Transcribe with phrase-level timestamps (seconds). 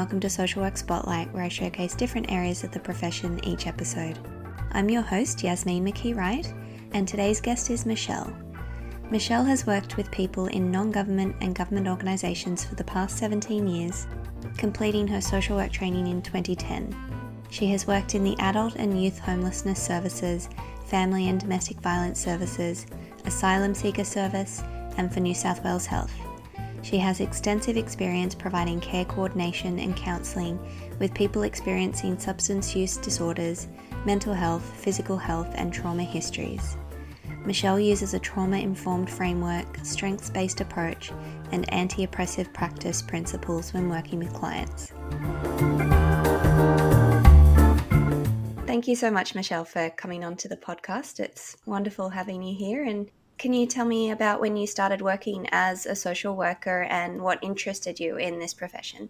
[0.00, 4.18] welcome to Social Work Spotlight, where I showcase different areas of the profession each episode.
[4.72, 6.50] I'm your host, Yasmin McKee Wright,
[6.92, 8.34] and today's guest is Michelle.
[9.10, 13.68] Michelle has worked with people in non government and government organisations for the past 17
[13.68, 14.06] years,
[14.56, 16.96] completing her social work training in 2010.
[17.50, 20.48] She has worked in the adult and youth homelessness services,
[20.86, 22.86] family and domestic violence services,
[23.26, 24.62] asylum seeker service,
[24.96, 26.29] and for New South Wales Health.
[26.82, 30.58] She has extensive experience providing care coordination and counselling
[30.98, 33.68] with people experiencing substance use disorders,
[34.04, 36.76] mental health, physical health, and trauma histories.
[37.44, 41.10] Michelle uses a trauma informed framework, strengths based approach,
[41.52, 44.92] and anti oppressive practice principles when working with clients.
[48.66, 51.18] Thank you so much, Michelle, for coming on to the podcast.
[51.18, 52.84] It's wonderful having you here.
[52.84, 53.10] And
[53.40, 57.42] can you tell me about when you started working as a social worker and what
[57.42, 59.08] interested you in this profession?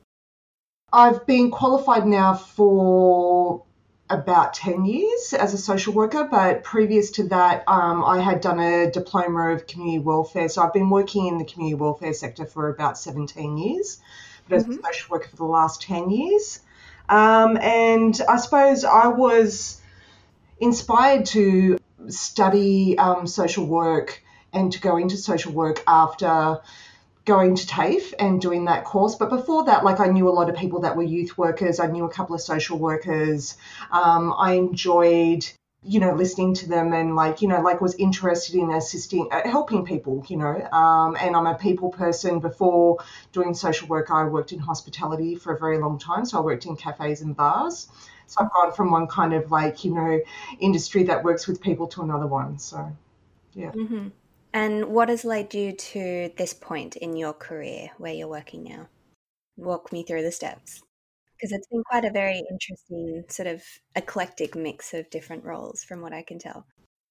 [0.92, 3.64] I've been qualified now for
[4.08, 8.60] about 10 years as a social worker, but previous to that, um, I had done
[8.60, 10.48] a diploma of community welfare.
[10.48, 14.00] So I've been working in the community welfare sector for about 17 years,
[14.48, 14.78] but as mm-hmm.
[14.78, 16.60] a social worker for the last 10 years.
[17.08, 19.80] Um, and I suppose I was
[20.60, 21.78] inspired to
[22.08, 26.60] study um, social work and to go into social work after
[27.24, 29.14] going to TAFE and doing that course.
[29.14, 31.78] But before that, like I knew a lot of people that were youth workers.
[31.78, 33.56] I knew a couple of social workers.
[33.92, 35.46] Um, I enjoyed,
[35.82, 39.48] you know, listening to them and like, you know, like was interested in assisting, uh,
[39.48, 40.60] helping people, you know.
[40.72, 42.40] Um, and I'm a people person.
[42.40, 42.98] Before
[43.32, 46.24] doing social work, I worked in hospitality for a very long time.
[46.24, 47.88] So I worked in cafes and bars.
[48.30, 50.20] So I've gone from one kind of like, you know,
[50.60, 52.60] industry that works with people to another one.
[52.60, 52.96] So,
[53.54, 53.72] yeah.
[53.72, 54.08] Mm-hmm.
[54.52, 58.86] And what has led you to this point in your career where you're working now?
[59.56, 60.80] Walk me through the steps.
[61.36, 63.64] Because it's been quite a very interesting, sort of
[63.96, 66.66] eclectic mix of different roles from what I can tell.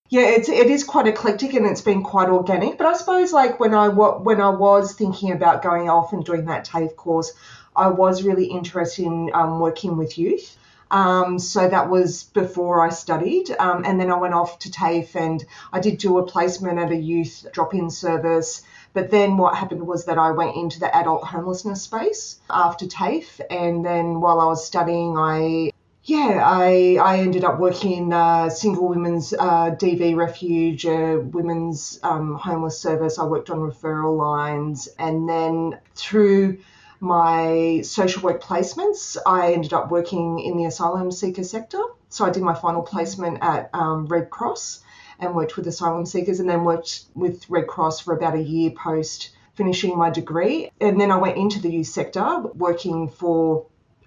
[0.09, 2.78] Yeah, it's it is quite eclectic and it's been quite organic.
[2.78, 6.46] But I suppose like when I when I was thinking about going off and doing
[6.46, 7.34] that TAFE course,
[7.75, 10.57] I was really interested in um, working with youth.
[10.91, 13.51] Um, so that was before I studied.
[13.59, 16.91] Um, and then I went off to TAFE and I did do a placement at
[16.91, 18.61] a youth drop in service.
[18.94, 23.39] But then what happened was that I went into the adult homelessness space after TAFE.
[23.50, 25.72] And then while I was studying, I
[26.03, 32.33] yeah, I, I ended up working in a single women's uh, DV refuge, women's um,
[32.33, 33.19] homeless service.
[33.19, 34.88] I worked on referral lines.
[34.97, 36.59] And then through
[37.00, 41.82] my social work placements, I ended up working in the asylum seeker sector.
[42.10, 44.84] So I did my final placement at um, Red Cross
[45.20, 48.72] and worked with asylum seekers, and then worked with Red Cross for about a year
[48.72, 50.72] post finishing my degree.
[50.80, 53.66] And then I went into the youth sector, working for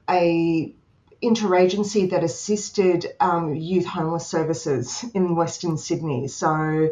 [0.08, 0.74] a
[1.22, 6.26] interagency that assisted um, youth homeless services in Western Sydney.
[6.28, 6.90] So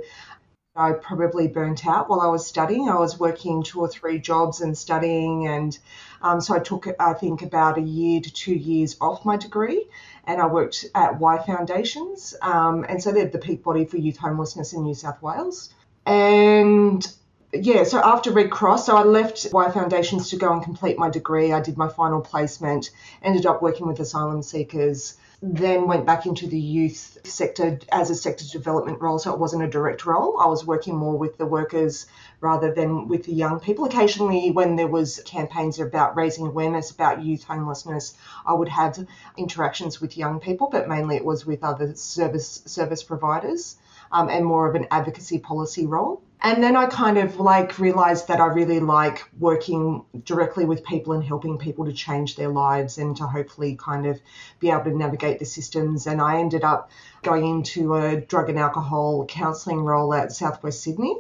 [0.80, 2.88] I probably burnt out while I was studying.
[2.88, 5.78] I was working two or three jobs and studying, and
[6.22, 9.86] um, so I took, I think, about a year to two years off my degree,
[10.24, 14.16] and I worked at Y Foundations, um, and so they're the peak body for youth
[14.16, 15.72] homelessness in New South Wales.
[16.06, 17.06] And
[17.52, 21.10] yeah, so after Red Cross, so I left Y Foundations to go and complete my
[21.10, 21.52] degree.
[21.52, 22.90] I did my final placement,
[23.22, 28.14] ended up working with asylum seekers then went back into the youth sector as a
[28.14, 29.18] sector development role.
[29.18, 30.38] So it wasn't a direct role.
[30.38, 32.06] I was working more with the workers
[32.40, 33.86] rather than with the young people.
[33.86, 38.14] Occasionally, when there was campaigns about raising awareness about youth homelessness,
[38.44, 39.06] I would have
[39.38, 43.76] interactions with young people, but mainly it was with other service service providers
[44.12, 46.22] um, and more of an advocacy policy role.
[46.43, 51.12] And then I kind of like realized that I really like working directly with people
[51.12, 54.19] and helping people to change their lives and to hopefully kind of
[54.59, 56.06] be able to navigate the systems.
[56.06, 56.91] And I ended up
[57.22, 61.15] going into a drug and alcohol counselling role at Southwest Sydney.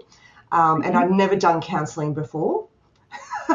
[0.52, 2.66] Um, and I'd never done counselling before.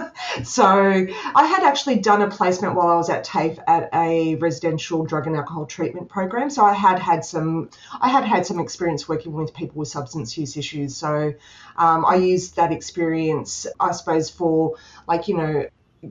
[0.44, 5.06] so I had actually done a placement while I was at TAFE at a residential
[5.06, 6.50] drug and alcohol treatment program.
[6.50, 7.70] So I had had some,
[8.00, 10.96] I had had some experience working with people with substance use issues.
[10.96, 11.34] So
[11.78, 14.76] um, I used that experience, I suppose, for
[15.08, 15.68] like you know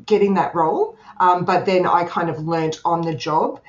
[0.06, 0.96] getting that role.
[1.18, 3.60] Um, but then I kind of learnt on the job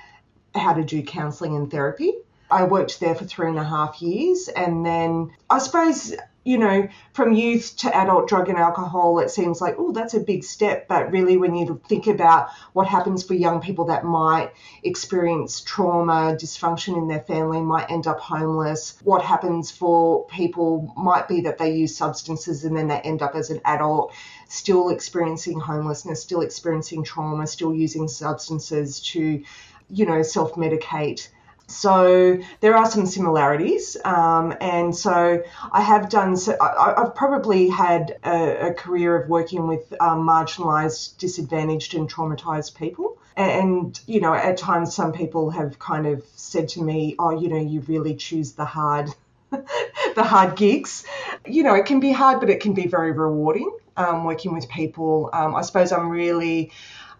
[0.56, 2.14] how to do counselling and therapy.
[2.50, 6.14] I worked there for three and a half years, and then I suppose
[6.46, 10.20] you know, from youth to adult drug and alcohol, it seems like, oh, that's a
[10.20, 10.88] big step.
[10.88, 14.52] But really, when you think about what happens for young people that might
[14.84, 21.28] experience trauma, dysfunction in their family, might end up homeless, what happens for people might
[21.28, 24.14] be that they use substances and then they end up as an adult
[24.48, 29.44] still experiencing homelessness, still experiencing trauma, still using substances to,
[29.90, 31.28] you know, self medicate.
[31.68, 36.38] So there are some similarities, um, and so I have done.
[36.38, 42.10] So I, have probably had a, a, career of working with um, marginalised, disadvantaged, and
[42.10, 43.18] traumatised people.
[43.36, 47.50] And you know, at times some people have kind of said to me, "Oh, you
[47.50, 49.10] know, you really choose the hard,
[49.50, 51.04] the hard gigs."
[51.48, 54.70] You know, it can be hard, but it can be very rewarding um, working with
[54.70, 55.30] people.
[55.34, 56.72] Um, I suppose I'm really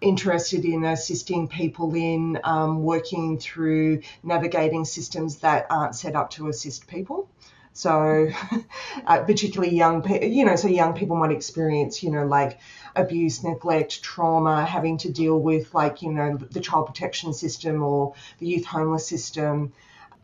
[0.02, 6.48] interested in assisting people in um, working through navigating systems that aren't set up to
[6.48, 7.30] assist people.
[7.74, 8.30] So,
[9.08, 12.60] uh, particularly young people, you know, so young people might experience, you know, like
[12.96, 18.14] abuse, neglect, trauma, having to deal with, like, you know, the child protection system or
[18.40, 19.74] the youth homeless system,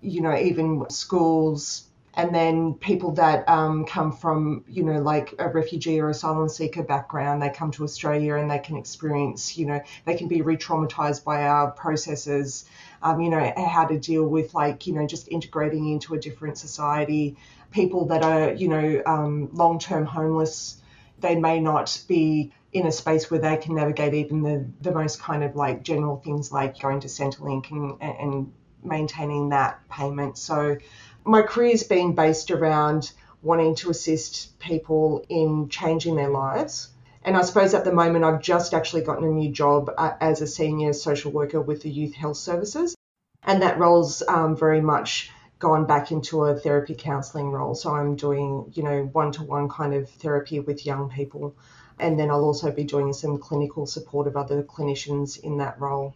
[0.01, 5.47] you know, even schools, and then people that um, come from, you know, like a
[5.47, 9.81] refugee or asylum seeker background, they come to Australia and they can experience, you know,
[10.05, 12.65] they can be re traumatized by our processes,
[13.01, 16.57] um, you know, how to deal with, like, you know, just integrating into a different
[16.57, 17.37] society.
[17.71, 20.81] People that are, you know, um, long term homeless,
[21.19, 25.21] they may not be in a space where they can navigate even the, the most
[25.21, 28.53] kind of like general things like going to Centrelink and, and
[28.83, 30.37] maintaining that payment.
[30.37, 30.77] So,
[31.25, 36.89] my career's been based around wanting to assist people in changing their lives.
[37.23, 40.41] And I suppose at the moment, I've just actually gotten a new job uh, as
[40.41, 42.95] a senior social worker with the Youth Health Services.
[43.43, 47.75] And that role's um, very much gone back into a therapy counselling role.
[47.75, 51.55] So I'm doing, you know, one to one kind of therapy with young people.
[51.99, 56.15] And then I'll also be doing some clinical support of other clinicians in that role.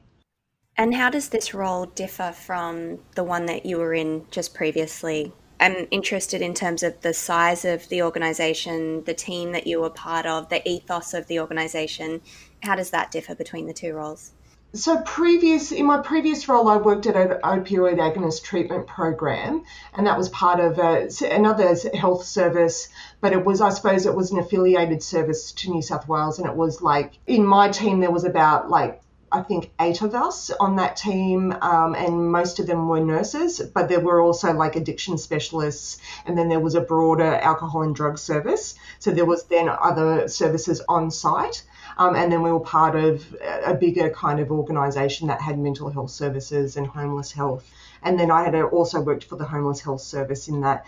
[0.77, 5.31] And how does this role differ from the one that you were in just previously?
[5.57, 9.89] I'm interested in terms of the size of the organization, the team that you were
[9.89, 12.21] part of, the ethos of the organization.
[12.61, 14.33] How does that differ between the two roles?
[14.73, 19.63] So previous in my previous role, I worked at an opioid agonist treatment program,
[19.93, 22.89] and that was part of a, another health service.
[23.21, 26.49] But it was, I suppose, it was an affiliated service to New South Wales, and
[26.49, 29.01] it was like in my team there was about like
[29.35, 33.59] I think, eight of us on that team, um, and most of them were nurses,
[33.59, 37.93] but there were also like addiction specialists, and then there was a broader alcohol and
[37.93, 38.75] drug service.
[38.99, 41.63] So there was then other services on site.
[41.97, 43.35] Um, and then we were part of
[43.65, 47.69] a bigger kind of organisation that had mental health services and homeless health.
[48.03, 50.85] And then I had also worked for the homeless health service in that.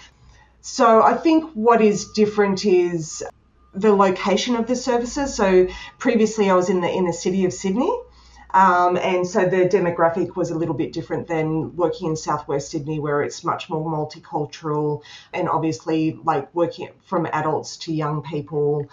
[0.62, 3.24] So I think what is different is
[3.74, 5.34] the location of the services.
[5.34, 5.68] So
[5.98, 7.94] previously I was in the inner city of Sydney.
[8.58, 13.00] Um, and so the demographic was a little bit different than working in southwest Sydney,
[13.00, 18.90] where it's much more multicultural and obviously like working from adults to young people.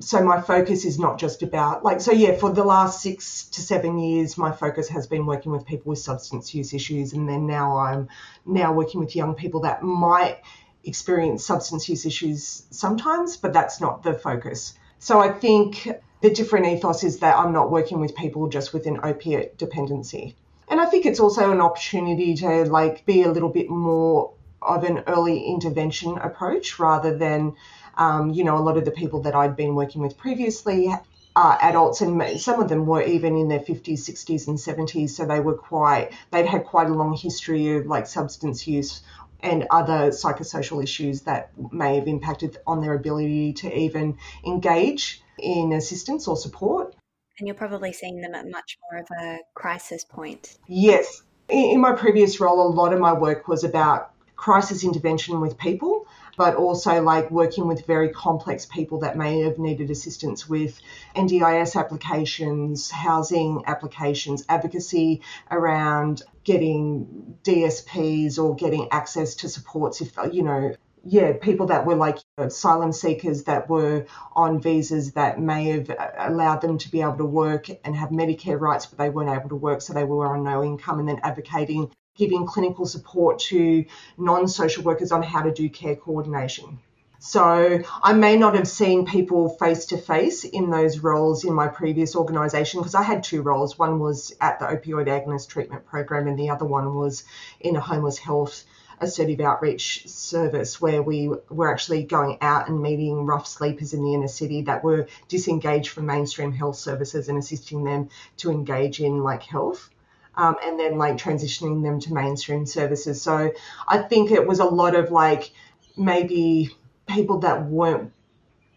[0.00, 3.60] So my focus is not just about like so yeah for the last six to
[3.60, 7.46] seven years my focus has been working with people with substance use issues and then
[7.46, 8.08] now I'm
[8.44, 10.40] now working with young people that might
[10.82, 15.88] experience substance use issues sometimes but that's not the focus so I think
[16.24, 20.34] the different ethos is that I'm not working with people just with an opiate dependency.
[20.70, 24.32] And I think it's also an opportunity to like be a little bit more
[24.62, 27.56] of an early intervention approach rather than,
[27.98, 30.90] um, you know, a lot of the people that I'd been working with previously
[31.36, 35.10] are adults, and some of them were even in their 50s, 60s, and 70s.
[35.10, 39.02] So they were quite, they'd had quite a long history of like substance use
[39.40, 44.16] and other psychosocial issues that may have impacted on their ability to even
[44.46, 46.94] engage in assistance or support.
[47.38, 50.56] And you're probably seeing them at much more of a crisis point.
[50.68, 51.22] Yes.
[51.48, 56.06] In my previous role, a lot of my work was about crisis intervention with people,
[56.36, 60.80] but also like working with very complex people that may have needed assistance with
[61.16, 70.42] NDIS applications, housing applications, advocacy around getting DSPs or getting access to supports if, you
[70.42, 70.74] know,
[71.06, 76.10] yeah, people that were like asylum seekers that were on visas that may have uh,
[76.18, 79.50] allowed them to be able to work and have Medicare rights, but they weren't able
[79.50, 83.84] to work, so they were on no income, and then advocating, giving clinical support to
[84.16, 86.78] non social workers on how to do care coordination.
[87.18, 91.68] So I may not have seen people face to face in those roles in my
[91.68, 93.78] previous organisation because I had two roles.
[93.78, 97.24] One was at the opioid agonist treatment program, and the other one was
[97.60, 98.64] in a homeless health
[99.00, 104.14] assertive outreach service where we were actually going out and meeting rough sleepers in the
[104.14, 108.08] inner city that were disengaged from mainstream health services and assisting them
[108.38, 109.90] to engage in like health.
[110.36, 113.22] Um, and then like transitioning them to mainstream services.
[113.22, 113.52] So
[113.86, 115.52] I think it was a lot of like
[115.96, 116.70] maybe
[117.06, 118.12] people that weren't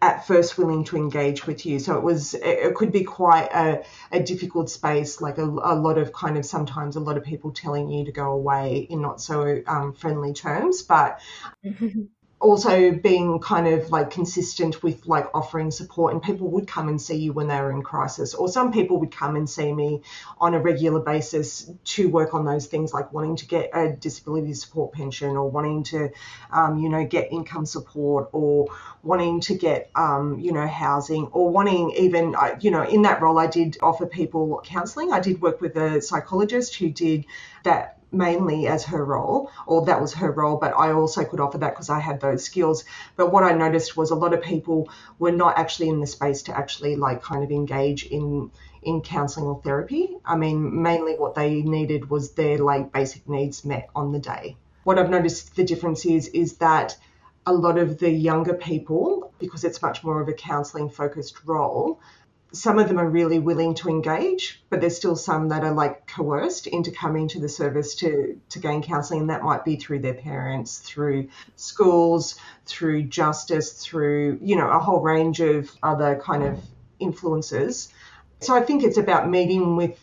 [0.02, 1.80] at first willing to engage with you.
[1.80, 5.98] So it was, it could be quite a, a difficult space, like a, a, lot
[5.98, 9.20] of kind of sometimes a lot of people telling you to go away in not
[9.22, 10.84] so um, friendly terms.
[10.84, 11.20] But
[12.40, 17.02] also being kind of like consistent with like offering support and people would come and
[17.02, 18.36] see you when they were in crisis.
[18.36, 20.02] Or some people would come and see me
[20.40, 24.54] on a regular basis to work on those things like wanting to get a disability
[24.54, 26.12] support pension or wanting to
[26.52, 28.68] um, you know get income support or
[29.02, 33.40] wanting to get um, you know housing or wanting even you know in that role
[33.40, 37.26] i did offer people counseling i did work with a psychologist who did
[37.64, 41.58] that mainly as her role, or that was her role, but I also could offer
[41.60, 42.86] that because I had those skills.
[43.16, 46.44] But what I noticed was a lot of people were not actually in the space
[46.44, 50.16] to actually like kind of engage in in counseling or therapy.
[50.24, 54.56] I mean, mainly what they needed was their like basic needs met on the day.
[54.84, 56.98] What I've noticed the difference is is that
[57.46, 62.00] a lot of the younger people, because it's much more of a counseling focused role,
[62.54, 66.08] some of them are really willing to engage, but there's still some that are like
[66.08, 69.22] coerced into coming to the service to, to gain counselling.
[69.22, 72.36] And that might be through their parents, through schools,
[72.66, 76.64] through justice, through, you know, a whole range of other kind of
[77.00, 77.90] influences.
[78.40, 80.00] So I think it's about meeting with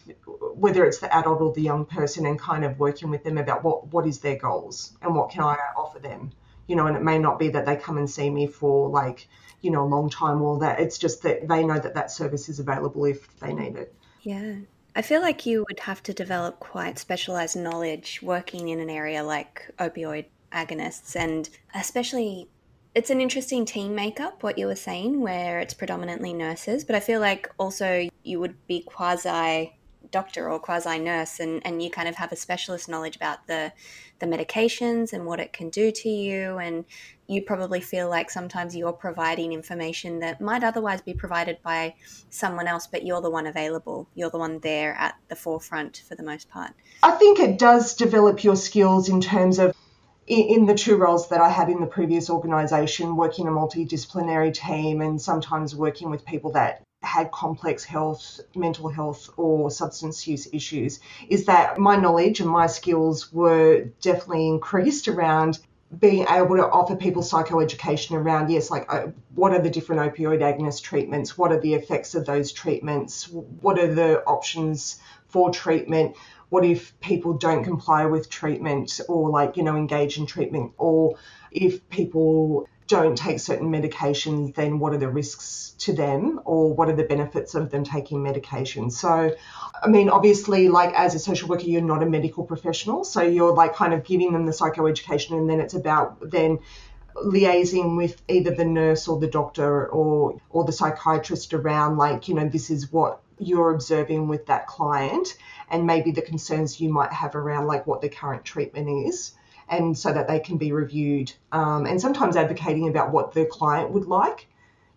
[0.55, 3.65] whether it's the adult or the young person and kind of working with them about
[3.65, 6.33] what, what is their goals and what can I offer them.
[6.67, 9.29] You know, and it may not be that they come and see me for like
[9.61, 12.49] you know a long time or that it's just that they know that that service
[12.49, 13.95] is available if they need it.
[14.23, 14.57] Yeah.
[14.97, 19.25] I feel like you would have to develop quite specialized knowledge working in an area
[19.25, 22.49] like opioid agonists and especially
[22.95, 27.01] it's an interesting team makeup what you were saying where it's predominantly nurses but i
[27.01, 29.77] feel like also you would be quasi
[30.15, 33.73] doctor or quasi nurse and, and you kind of have a specialist knowledge about the
[34.21, 36.85] the medications and what it can do to you and
[37.27, 41.93] you probably feel like sometimes you're providing information that might otherwise be provided by
[42.31, 44.09] someone else but you're the one available.
[44.15, 46.71] You're the one there at the forefront for the most part.
[47.03, 49.75] I think it does develop your skills in terms of
[50.27, 55.01] in the two roles that I had in the previous organisation, working a multidisciplinary team
[55.03, 61.01] and sometimes working with people that had complex health, mental health, or substance use issues,
[61.29, 65.59] is that my knowledge and my skills were definitely increased around
[65.99, 70.41] being able to offer people psychoeducation around yes like uh, what are the different opioid
[70.41, 71.37] agonist treatments?
[71.39, 73.29] What are the effects of those treatments?
[73.29, 76.17] What are the options for treatment?
[76.49, 80.73] What if people don't comply with treatment or like you know engage in treatment?
[80.79, 81.17] Or
[81.51, 86.89] if people don't take certain medications, then what are the risks to them or what
[86.89, 88.91] are the benefits of them taking medication?
[88.91, 89.35] So,
[89.83, 93.05] I mean, obviously, like as a social worker, you're not a medical professional.
[93.05, 96.59] So you're like kind of giving them the psychoeducation and then it's about then
[97.17, 102.35] liaising with either the nurse or the doctor or or the psychiatrist around like you
[102.35, 105.37] know this is what you're observing with that client
[105.71, 109.33] and maybe the concerns you might have around like what the current treatment is
[109.69, 111.33] and so that they can be reviewed.
[111.53, 114.47] Um, and sometimes advocating about what the client would like,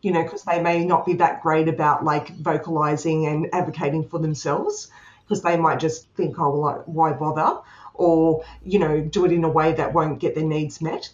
[0.01, 4.19] you know, because they may not be that great about like vocalizing and advocating for
[4.19, 4.89] themselves,
[5.23, 7.61] because they might just think, oh, well, why bother?
[7.93, 11.11] Or, you know, do it in a way that won't get their needs met.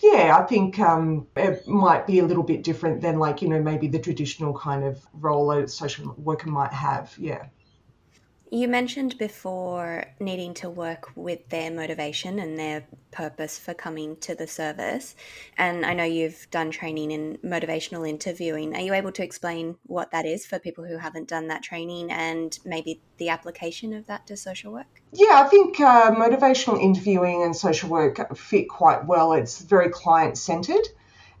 [0.00, 3.62] Yeah, I think um, it might be a little bit different than like, you know,
[3.62, 7.14] maybe the traditional kind of role a social worker might have.
[7.16, 7.46] Yeah.
[8.50, 14.34] You mentioned before needing to work with their motivation and their purpose for coming to
[14.34, 15.14] the service.
[15.56, 18.74] And I know you've done training in motivational interviewing.
[18.74, 22.10] Are you able to explain what that is for people who haven't done that training
[22.10, 25.02] and maybe the application of that to social work?
[25.12, 29.32] Yeah, I think uh, motivational interviewing and social work fit quite well.
[29.32, 30.86] It's very client centered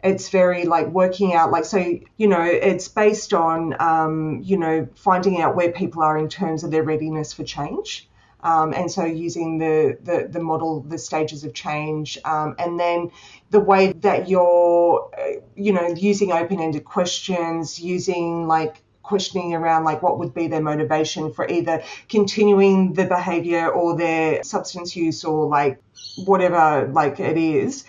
[0.04, 1.78] it's very like working out like so
[2.18, 6.62] you know it's based on um, you know finding out where people are in terms
[6.62, 8.08] of their readiness for change
[8.42, 13.10] um, and so using the, the, the model the stages of change um, and then
[13.50, 15.10] the way that you're
[15.56, 21.32] you know using open-ended questions using like questioning around like what would be their motivation
[21.32, 25.78] for either continuing the behavior or their substance use or like
[26.24, 27.84] whatever like it is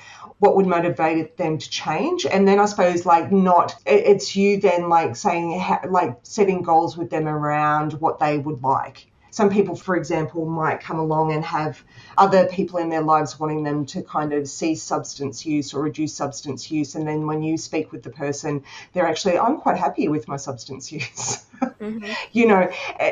[0.45, 4.89] what would motivate them to change and then i suppose like not it's you then
[4.89, 5.59] like saying
[5.89, 10.79] like setting goals with them around what they would like some people, for example, might
[10.79, 11.83] come along and have
[12.17, 16.13] other people in their lives wanting them to kind of cease substance use or reduce
[16.13, 16.95] substance use.
[16.95, 20.37] And then when you speak with the person, they're actually, I'm quite happy with my
[20.37, 21.45] substance use.
[21.79, 22.11] Mm-hmm.
[22.33, 22.69] you know,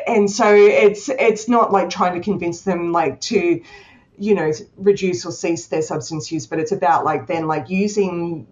[0.07, 3.61] and so it's it's not like trying to convince them like to
[4.17, 8.48] you know reduce or cease their substance use but it's about like then like using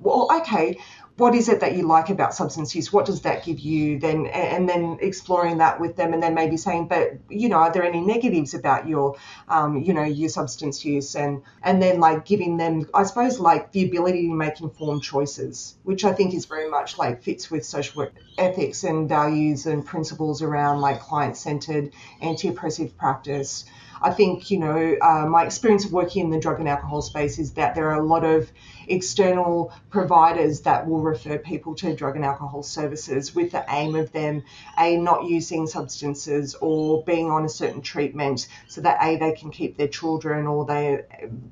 [0.00, 0.78] well okay
[1.18, 2.92] what is it that you like about substance use?
[2.92, 3.98] What does that give you?
[3.98, 7.72] Then and then exploring that with them, and then maybe saying, but you know, are
[7.72, 9.16] there any negatives about your,
[9.48, 11.16] um, you know, your substance use?
[11.16, 15.74] And and then like giving them, I suppose, like the ability to make informed choices,
[15.82, 19.84] which I think is very much like fits with social work ethics and values and
[19.84, 21.92] principles around like client-centered
[22.22, 23.64] anti-oppressive practice.
[24.00, 27.38] I think, you know, uh, my experience of working in the drug and alcohol space
[27.38, 28.50] is that there are a lot of
[28.86, 34.12] external providers that will refer people to drug and alcohol services with the aim of
[34.12, 34.42] them,
[34.78, 39.50] A, not using substances or being on a certain treatment so that A, they can
[39.50, 41.02] keep their children or they,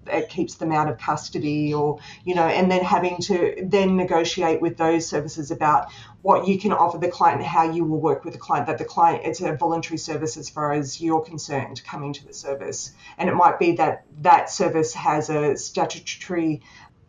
[0.06, 4.60] it keeps them out of custody or, you know, and then having to then negotiate
[4.60, 5.90] with those services about
[6.26, 8.84] what you can offer the client how you will work with the client that the
[8.84, 12.90] client it's a voluntary service as far as you're concerned coming to the service.
[13.16, 16.62] And it might be that that service has a statutory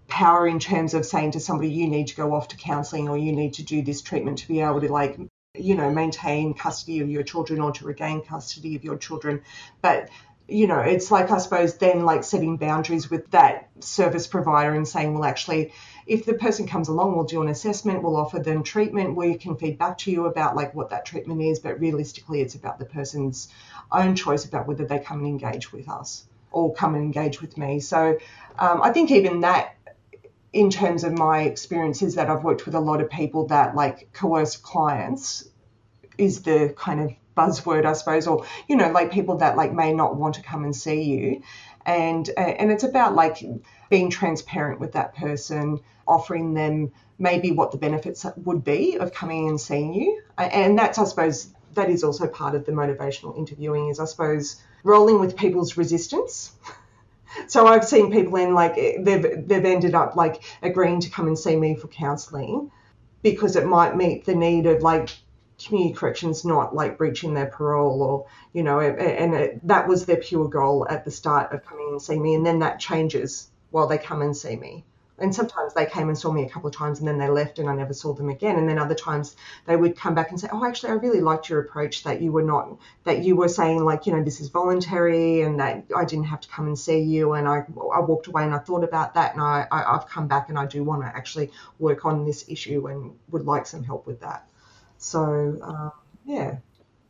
[0.07, 3.17] power in terms of saying to somebody you need to go off to counseling or
[3.17, 5.17] you need to do this treatment to be able to like
[5.55, 9.41] you know maintain custody of your children or to regain custody of your children.
[9.81, 10.09] But
[10.47, 14.87] you know, it's like I suppose then like setting boundaries with that service provider and
[14.87, 15.73] saying, well, actually,
[16.05, 19.57] if the person comes along, we'll do an assessment, we'll offer them treatment, we can
[19.57, 22.85] feed back to you about like what that treatment is, but realistically, it's about the
[22.85, 23.49] person's
[23.91, 27.57] own choice about whether they come and engage with us or come and engage with
[27.57, 27.79] me.
[27.81, 28.17] So
[28.57, 29.75] um, I think even that
[30.53, 34.13] in terms of my experiences that I've worked with a lot of people that like
[34.13, 35.49] coerce clients
[36.17, 39.93] is the kind of buzzword, I suppose, or you know, like people that like may
[39.93, 41.41] not want to come and see you,
[41.85, 43.37] and uh, and it's about like
[43.89, 49.47] being transparent with that person, offering them maybe what the benefits would be of coming
[49.47, 53.89] and seeing you, and that's I suppose that is also part of the motivational interviewing
[53.89, 56.51] is I suppose rolling with people's resistance.
[57.47, 61.27] So I've seen people in like eh, they've they've ended up like agreeing to come
[61.27, 62.71] and see me for counselling
[63.21, 65.09] because it might meet the need of like
[65.63, 70.17] community corrections not like breaching their parole or you know and it, that was their
[70.17, 73.87] pure goal at the start of coming and seeing me and then that changes while
[73.87, 74.83] they come and see me
[75.19, 77.57] and sometimes they came and saw me a couple of times and then they left
[77.57, 78.57] and I never saw them again.
[78.57, 81.49] And then other times they would come back and say, Oh, actually, I really liked
[81.49, 84.49] your approach that you were not, that you were saying, like, you know, this is
[84.49, 87.33] voluntary and that I didn't have to come and see you.
[87.33, 90.27] And I, I walked away and I thought about that and I, I, I've come
[90.27, 93.83] back and I do want to actually work on this issue and would like some
[93.83, 94.47] help with that.
[94.97, 95.91] So, um,
[96.25, 96.57] yeah.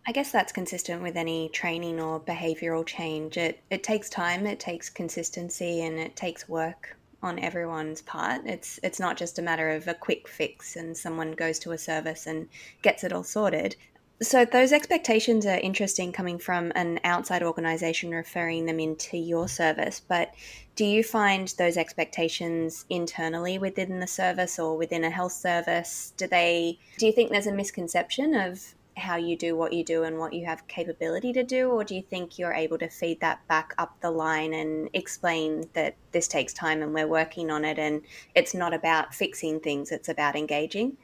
[0.05, 3.37] I guess that's consistent with any training or behavioral change.
[3.37, 8.41] It, it takes time, it takes consistency, and it takes work on everyone's part.
[8.45, 11.77] It's it's not just a matter of a quick fix and someone goes to a
[11.77, 12.47] service and
[12.81, 13.75] gets it all sorted.
[14.19, 20.01] So those expectations are interesting coming from an outside organization referring them into your service,
[20.07, 20.33] but
[20.75, 26.13] do you find those expectations internally within the service or within a health service?
[26.17, 30.03] Do they do you think there's a misconception of how you do what you do
[30.03, 33.19] and what you have capability to do or do you think you're able to feed
[33.21, 37.63] that back up the line and explain that this takes time and we're working on
[37.63, 38.01] it and
[38.33, 40.97] it's not about fixing things it's about engaging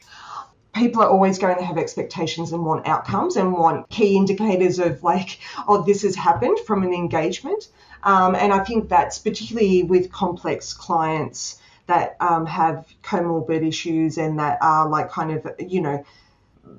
[0.73, 5.03] people are always going to have expectations and want outcomes and want key indicators of
[5.03, 7.69] like oh this has happened from an engagement.
[8.03, 14.39] Um, and i think that's particularly with complex clients that um, have comorbid issues and
[14.39, 16.03] that are like kind of you know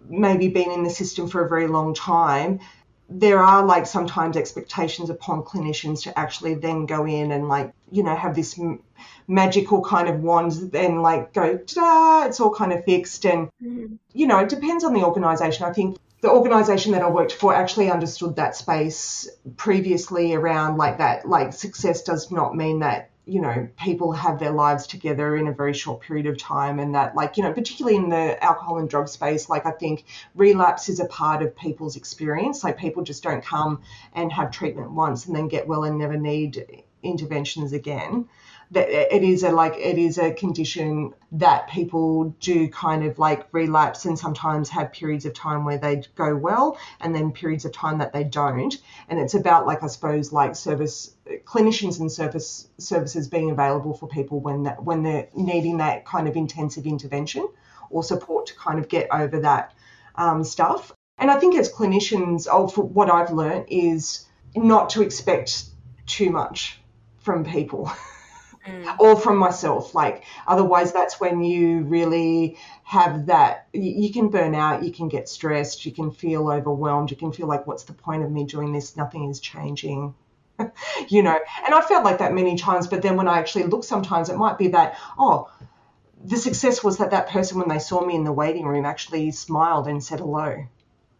[0.09, 2.61] maybe been in the system for a very long time,
[3.17, 8.03] there are like sometimes expectations upon clinicians to actually then go in and like you
[8.03, 8.81] know have this m-
[9.29, 13.95] magical kind of wands then like go ta it's all kind of fixed and mm-hmm.
[14.13, 17.55] you know it depends on the organization i think the organization that i worked for
[17.55, 23.41] actually understood that space previously around like that like success does not mean that you
[23.41, 27.15] know people have their lives together in a very short period of time and that
[27.17, 31.01] like you know particularly in the alcohol and drug space like i think relapse is
[31.01, 32.63] a part of people's experience.
[32.65, 33.83] Like people just don't come
[34.15, 38.29] and have treatment once and then get well and never need interventions again
[38.71, 43.47] that it is a like it is a condition that people do kind of like
[43.53, 47.73] relapse and sometimes have periods of time where they go well and then periods of
[47.73, 52.69] time that they don't and it's about like i suppose like service clinicians and service
[52.79, 57.47] services being available for people when that when they're needing that kind of intensive intervention
[57.91, 59.73] or support to kind of get over that
[60.17, 65.65] um, stuff And I think as clinicians, oh, what I've learned is not to expect
[66.07, 66.81] too much
[67.19, 67.91] from people.
[68.67, 68.99] Mm.
[68.99, 69.95] or from myself.
[69.95, 73.67] Like, otherwise, that's when you really have that.
[73.75, 77.47] You, can burn out, you can get stressed, you can feel overwhelmed, you can feel
[77.47, 78.97] like, what's the point of me doing this?
[78.97, 80.15] Nothing is changing.
[81.09, 83.85] you know, and I felt like that many times, but then when I actually look,
[83.85, 85.51] sometimes it might be that, oh,
[86.25, 89.31] the success was that that person, when they saw me in the waiting room, actually
[89.31, 90.65] smiled and said hello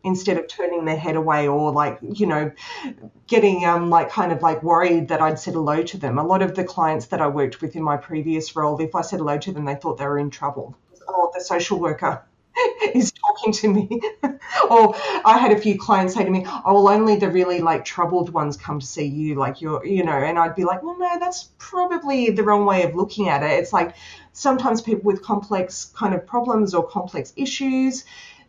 [0.05, 2.53] instead of turning their head away or like you know
[3.27, 6.19] getting um like kind of like worried that I'd said hello to them.
[6.19, 9.01] A lot of the clients that I worked with in my previous role, if I
[9.03, 10.77] said hello to them, they thought they were in trouble.
[11.09, 12.23] Oh, the social worker
[12.95, 14.01] is talking to me.
[14.71, 17.85] or I had a few clients say to me, "Oh, well, only the really like
[17.85, 20.99] troubled ones come to see you, like you're, you know." And I'd be like, "Well,
[20.99, 23.59] no, that's probably the wrong way of looking at it.
[23.61, 23.95] It's like
[24.33, 28.05] sometimes people with complex kind of problems or complex issues."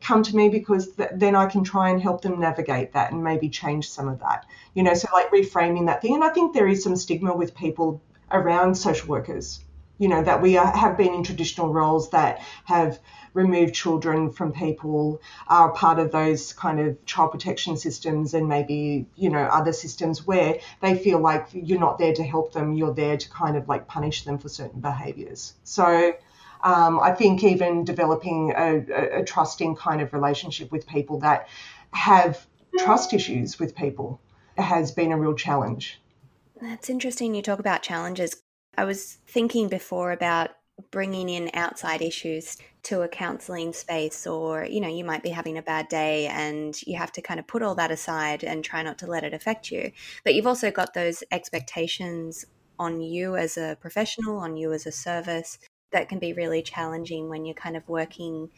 [0.06, 3.24] Come to me because th- then I can try and help them navigate that and
[3.24, 4.46] maybe change some of that.
[4.76, 6.14] You know, so like reframing that thing.
[6.14, 9.64] And I think there is some stigma with people around social workers,
[9.98, 13.00] you know, that we are, have been in traditional roles that have
[13.34, 19.08] removed children from people, are part of those kind of child protection systems and maybe,
[19.16, 22.94] you know, other systems where they feel like you're not there to help them, you're
[22.94, 25.54] there to kind of like punish them for certain behaviors.
[25.64, 26.14] So,
[26.66, 31.48] um, I think even developing a, a, trusting kind of relationship with people that
[31.92, 32.48] have
[32.80, 34.20] trust issues with people
[34.58, 36.02] has been a real challenge.
[36.60, 37.36] That's interesting.
[37.36, 38.42] You talk about challenges.
[38.76, 40.52] I was thinking before about
[40.90, 45.58] bringing in outside issues to a counseling space or you know you might be having
[45.58, 48.84] a bad day and you have to kind of put all that aside and try
[48.84, 49.90] not to let it affect you
[50.26, 52.44] but you've also got those expectations
[52.78, 55.58] on you as a professional on you as a service
[55.96, 58.50] that can be really challenging when you're kind of working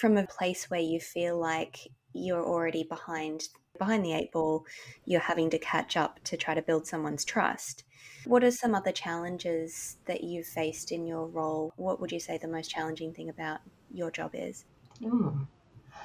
[0.00, 1.78] from a place where you feel like
[2.12, 3.44] you're already behind
[3.78, 4.64] behind the eight ball
[5.04, 7.84] you're having to catch up to try to build someone's trust
[8.24, 12.36] what are some other challenges that you've faced in your role what would you say
[12.36, 13.60] the most challenging thing about
[13.92, 14.64] your job is
[15.00, 15.46] mm.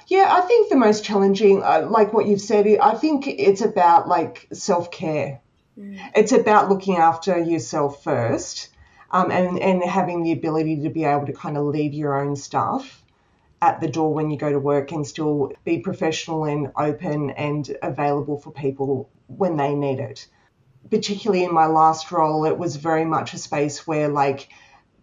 [0.06, 4.06] yeah i think the most challenging uh, like what you've said i think it's about
[4.06, 5.40] like self-care
[5.76, 6.10] mm.
[6.14, 8.68] it's about looking after yourself first
[9.12, 12.36] um, and, and having the ability to be able to kind of leave your own
[12.36, 13.04] stuff
[13.60, 17.76] at the door when you go to work and still be professional and open and
[17.82, 20.26] available for people when they need it.
[20.90, 24.48] Particularly in my last role, it was very much a space where like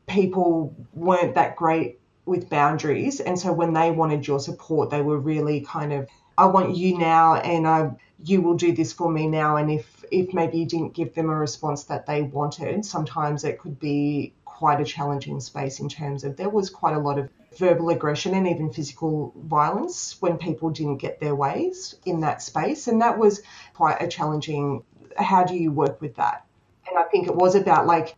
[0.08, 3.20] people weren't that great with boundaries.
[3.22, 6.98] And so when they wanted your support, they were really kind of, I want you
[6.98, 7.92] now and I
[8.24, 11.30] you will do this for me now and if if maybe you didn't give them
[11.30, 16.24] a response that they wanted, sometimes it could be quite a challenging space in terms
[16.24, 20.70] of there was quite a lot of verbal aggression and even physical violence when people
[20.70, 22.88] didn't get their ways in that space.
[22.88, 23.42] And that was
[23.74, 24.84] quite a challenging
[25.18, 26.46] how do you work with that?
[26.88, 28.16] And I think it was about like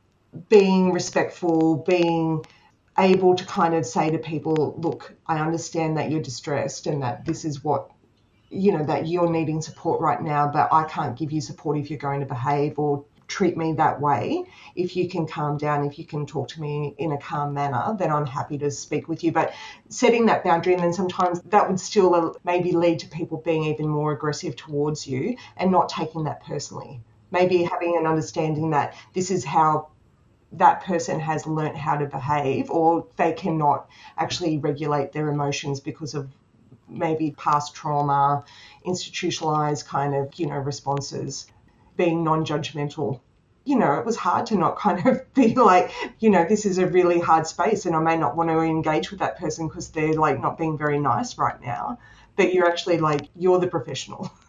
[0.49, 2.45] being respectful, being
[2.97, 7.25] able to kind of say to people, look, I understand that you're distressed and that
[7.25, 7.91] this is what
[8.51, 11.89] you know that you're needing support right now but i can't give you support if
[11.89, 14.43] you're going to behave or treat me that way.
[14.75, 17.95] If you can calm down if you can talk to me in a calm manner
[17.97, 19.31] then i'm happy to speak with you.
[19.31, 19.53] But
[19.87, 23.63] setting that boundary and then sometimes that would still uh, maybe lead to people being
[23.65, 26.99] even more aggressive towards you and not taking that personally.
[27.31, 29.87] Maybe having an understanding that this is how
[30.51, 33.87] that person has learnt how to behave or they cannot
[34.17, 36.29] actually regulate their emotions because of
[36.91, 38.43] maybe past trauma,
[38.85, 41.47] institutionalized kind of, you know, responses,
[41.97, 43.21] being non judgmental.
[43.63, 46.77] You know, it was hard to not kind of be like, you know, this is
[46.77, 49.89] a really hard space and I may not want to engage with that person because
[49.89, 51.99] they're like not being very nice right now.
[52.35, 54.31] But you're actually like, you're the professional.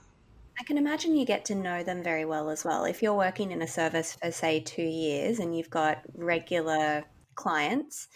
[0.58, 2.84] I can imagine you get to know them very well as well.
[2.84, 8.08] If you're working in a service for, say, two years and you've got regular clients,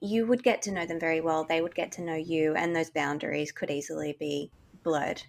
[0.00, 1.44] you would get to know them very well.
[1.44, 4.50] They would get to know you, and those boundaries could easily be
[4.82, 5.22] blurred.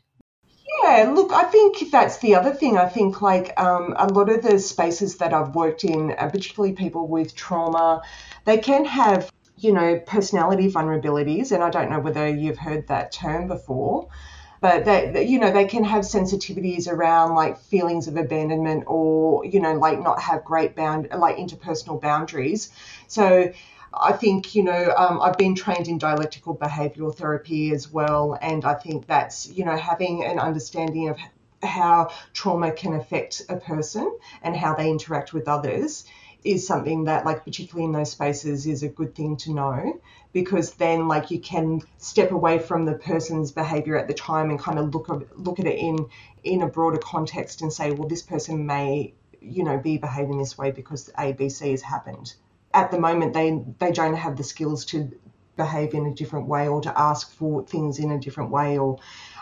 [0.83, 2.77] Yeah, look, I think that's the other thing.
[2.77, 6.73] I think like um, a lot of the spaces that I've worked in, uh, particularly
[6.73, 8.01] people with trauma,
[8.45, 13.11] they can have you know personality vulnerabilities, and I don't know whether you've heard that
[13.11, 14.07] term before
[14.61, 19.59] but they, you know they can have sensitivities around like feelings of abandonment or you
[19.59, 22.69] know like not have great bound like interpersonal boundaries
[23.07, 23.51] so
[23.93, 28.37] I think, you know, um, I've been trained in dialectical behavioural therapy as well.
[28.41, 31.17] And I think that's, you know, having an understanding of
[31.63, 36.05] how trauma can affect a person and how they interact with others
[36.43, 40.01] is something that like particularly in those spaces is a good thing to know
[40.33, 44.59] because then like you can step away from the person's behavior at the time and
[44.59, 46.09] kind of look look at it in
[46.43, 50.57] in a broader context and say well this person may you know be behaving this
[50.57, 52.33] way because abc has happened
[52.73, 55.11] at the moment they they don't have the skills to
[55.57, 58.97] behave in a different way or to ask for things in a different way or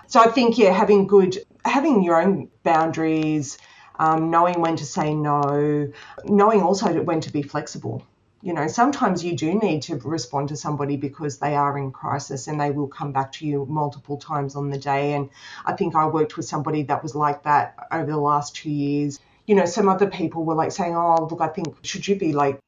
[0.07, 3.57] so i think yeah having good having your own boundaries
[3.99, 5.91] um, knowing when to say no,
[6.23, 8.05] knowing also when to be flexible.
[8.41, 12.47] You know, sometimes you do need to respond to somebody because they are in crisis
[12.47, 15.13] and they will come back to you multiple times on the day.
[15.13, 15.29] And
[15.65, 19.19] I think I worked with somebody that was like that over the last two years.
[19.45, 22.31] You know, some other people were like saying, Oh, look, I think, should you be
[22.31, 22.59] like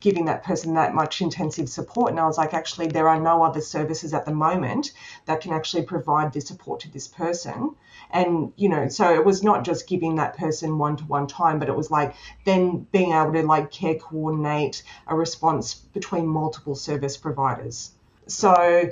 [0.00, 2.10] giving that person that much intensive support.
[2.10, 4.92] And I was like, actually, there are no other services at the moment
[5.24, 7.74] that can actually provide this support to this person.
[8.10, 11.58] And, you know, so it was not just giving that person one to one time,
[11.58, 16.74] but it was like then being able to like care coordinate a response between multiple
[16.74, 17.92] service providers.
[18.26, 18.90] So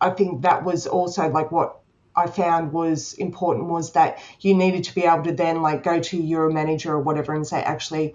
[0.00, 1.80] I think that was also like what
[2.16, 6.00] I found was important was that you needed to be able to then like go
[6.00, 8.14] to your manager or whatever and say, actually,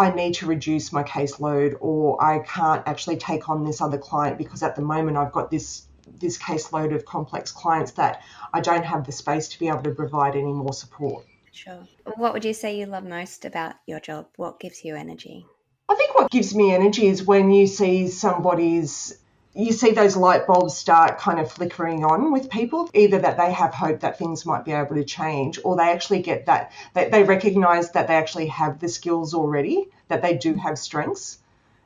[0.00, 4.38] I need to reduce my caseload or I can't actually take on this other client
[4.38, 5.82] because at the moment I've got this
[6.18, 8.22] this caseload of complex clients that
[8.54, 11.26] I don't have the space to be able to provide any more support.
[11.52, 11.86] Sure.
[12.16, 14.26] What would you say you love most about your job?
[14.36, 15.44] What gives you energy?
[15.90, 19.18] I think what gives me energy is when you see somebody's
[19.54, 23.52] you see those light bulbs start kind of flickering on with people either that they
[23.52, 27.08] have hope that things might be able to change or they actually get that they,
[27.08, 31.38] they recognize that they actually have the skills already that they do have strengths.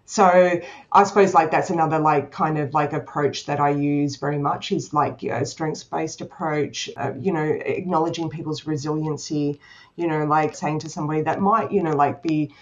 [0.06, 0.60] So
[0.92, 4.70] i suppose like that's another like kind of like approach that i use very much
[4.70, 9.58] is like you know, a strengths based approach uh, you know acknowledging people's resiliency
[9.96, 12.52] you know like saying to somebody that might you know like be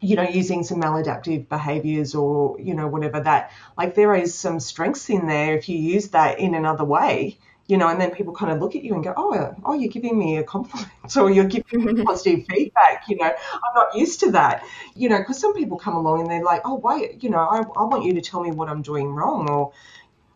[0.00, 4.60] you know, using some maladaptive behaviors or, you know, whatever that, like there is some
[4.60, 8.32] strengths in there if you use that in another way, you know, and then people
[8.32, 11.30] kind of look at you and go, oh, oh, you're giving me a compliment or
[11.30, 15.40] you're giving me positive feedback, you know, I'm not used to that, you know, because
[15.40, 18.14] some people come along and they're like, oh, why, you know, I, I want you
[18.14, 19.72] to tell me what I'm doing wrong or,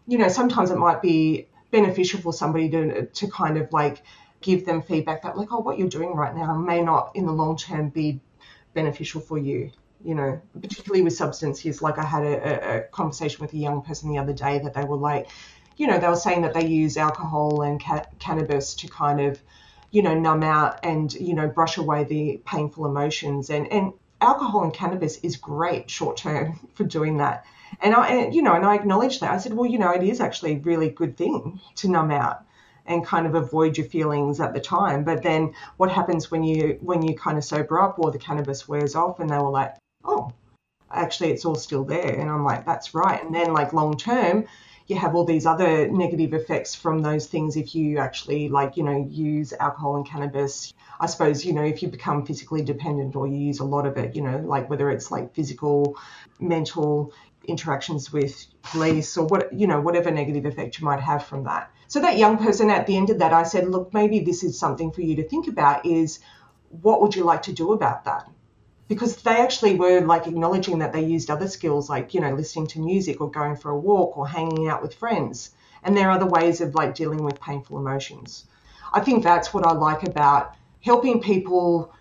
[0.08, 4.02] you know, sometimes it might be beneficial for somebody to, to kind of like
[4.40, 7.32] give them feedback that like, oh, what you're doing right now may not in the
[7.32, 8.20] long term be
[8.74, 9.70] beneficial for you
[10.04, 11.82] you know, particularly with substance use.
[11.82, 14.84] Like I had a, a, conversation with a young person the other day that they
[14.84, 15.28] were like,
[15.76, 19.40] you know, they were saying that they use alcohol and ca- cannabis to kind of,
[19.90, 23.50] you know, numb out and, you know, brush away the painful emotions.
[23.50, 27.44] And, and alcohol and cannabis is great short term for doing that.
[27.80, 29.32] And I, and, you know, and I acknowledged that.
[29.32, 32.44] I said, well, you know, it is actually a really good thing to numb out
[32.86, 35.04] and kind of avoid your feelings at the time.
[35.04, 38.68] But then what happens when you when you kind of sober up or the cannabis
[38.68, 40.32] wears off and they were like, oh,
[40.90, 42.18] actually it's all still there.
[42.18, 43.22] And I'm like, that's right.
[43.22, 44.46] And then like long term,
[44.86, 48.82] you have all these other negative effects from those things if you actually like, you
[48.82, 50.72] know, use alcohol and cannabis.
[51.00, 53.96] I suppose, you know, if you become physically dependent or you use a lot of
[53.96, 55.96] it, you know, like whether it's like physical,
[56.40, 57.12] mental
[57.46, 61.70] interactions with police or what, you know, whatever negative effect you might have from that.
[61.92, 64.58] So that young person at the end of that, I said, look, maybe this is
[64.58, 66.20] something for you to think about is
[66.70, 68.26] what would you like to do about that?
[68.88, 72.66] Because they actually were like acknowledging that they used other skills like, you know, listening
[72.68, 75.50] to music or going for a walk or hanging out with friends.
[75.82, 78.46] And there are other ways of like dealing with painful emotions.
[78.90, 81.92] I think that's what I like about helping people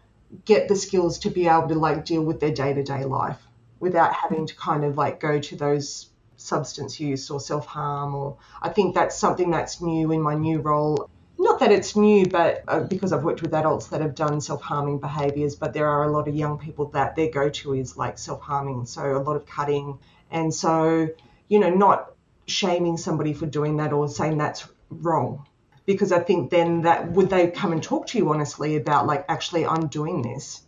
[0.46, 3.46] get the skills to be able to like deal with their day to day life
[3.82, 6.11] without having to kind of like go to those
[6.42, 8.16] substance use or self harm.
[8.16, 11.10] Or I think that's something that's new in my new role.
[11.38, 14.62] Not that it's new, but uh, because I've worked with adults that have done self
[14.62, 17.98] harming behaviors, but there are a lot of young people that their go to is
[17.98, 18.86] like self harming.
[18.86, 20.00] So a lot of cutting.
[20.30, 21.10] And so,
[21.48, 22.14] you know, not
[22.48, 25.46] shaming somebody for doing that or saying that's wrong.
[25.86, 29.26] Because I think then that would they come and talk to you honestly about like,
[29.28, 30.62] actually, I'm doing this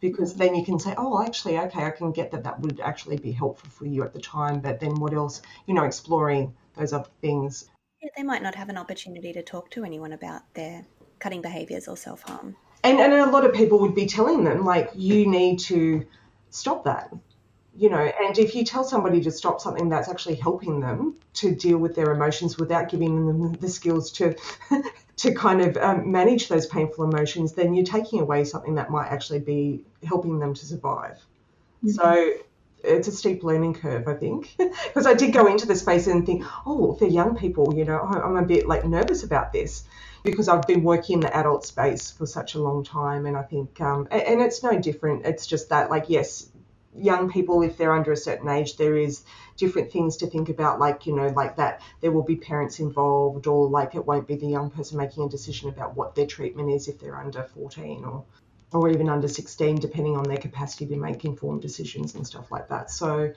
[0.00, 3.18] because then you can say, oh, actually, okay, I can get that that would actually
[3.18, 6.92] be helpful for you at the time, but then what else, you know, exploring those
[6.92, 7.68] other things.
[8.00, 10.86] Yeah, they might not have an opportunity to talk to anyone about their
[11.18, 12.56] cutting behaviors or self harm.
[12.84, 16.06] And, and a lot of people would be telling them, like, you need to
[16.50, 17.12] stop that.
[17.76, 21.54] You know, and if you tell somebody to stop something that's actually helping them to
[21.54, 24.36] deal with their emotions without giving them the skills to
[25.18, 29.08] to kind of um, manage those painful emotions, then you're taking away something that might
[29.08, 31.18] actually be helping them to survive.
[31.84, 31.90] Mm-hmm.
[31.90, 32.32] So
[32.84, 36.24] it's a steep learning curve, I think, because I did go into the space and
[36.24, 39.84] think, oh, for young people, you know, I'm a bit like nervous about this
[40.22, 43.42] because I've been working in the adult space for such a long time, and I
[43.42, 45.26] think, um, and it's no different.
[45.26, 46.48] It's just that, like, yes,
[46.96, 49.24] young people, if they're under a certain age, there is
[49.56, 53.46] different things to think about, like, you know, like that there will be parents involved,
[53.46, 56.70] or like it won't be the young person making a decision about what their treatment
[56.70, 58.24] is if they're under 14 or
[58.72, 62.68] or even under 16, depending on their capacity to make informed decisions and stuff like
[62.68, 62.90] that.
[62.90, 63.32] So,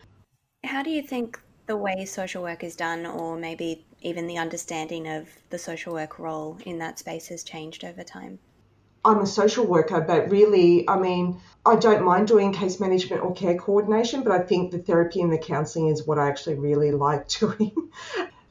[0.65, 5.07] how do you think the way social work is done, or maybe even the understanding
[5.07, 8.39] of the social work role in that space, has changed over time?
[9.03, 13.33] I'm a social worker, but really, I mean, I don't mind doing case management or
[13.33, 16.91] care coordination, but I think the therapy and the counselling is what I actually really
[17.07, 17.71] like doing.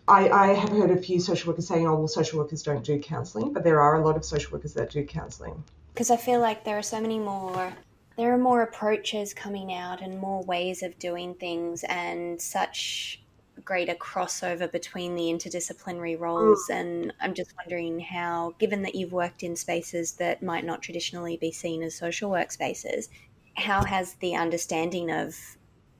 [0.09, 2.99] I, I, have heard a few social workers saying, oh, well, social workers don't do
[2.99, 5.63] counselling, but there are a lot of social workers that do counselling.
[5.95, 7.73] Because I feel like there are so many more,
[8.17, 13.23] there are more approaches coming out and more ways of doing things, and such
[13.64, 16.66] greater crossover between the interdisciplinary roles.
[16.70, 16.75] Mm.
[16.75, 21.37] And I'm just wondering how, given that you've worked in spaces that might not traditionally
[21.37, 23.09] be seen as social work spaces,
[23.55, 25.35] how has the understanding of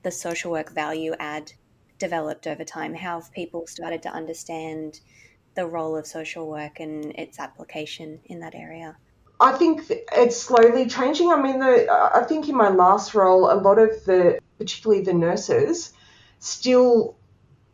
[0.03, 1.51] the social work value add
[1.99, 2.93] developed over time?
[2.93, 4.99] How have people started to understand
[5.55, 8.97] the role of social work and its application in that area?
[9.39, 11.31] I think it's slowly changing.
[11.31, 15.13] I mean, the, I think in my last role, a lot of the, particularly the
[15.13, 15.93] nurses,
[16.39, 17.15] still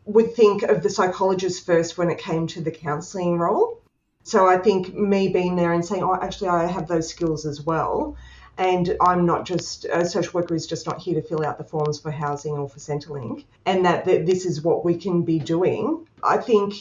[0.08, 3.78] would think of the psychologist first when it came to the counselling role.
[4.24, 7.60] So I think me being there and saying, oh, actually, I have those skills as
[7.60, 8.16] well.
[8.56, 11.64] And I'm not just a social worker is just not here to fill out the
[11.64, 15.38] forms for housing or for Centrelink, and that, that this is what we can be
[15.38, 16.08] doing.
[16.24, 16.74] I think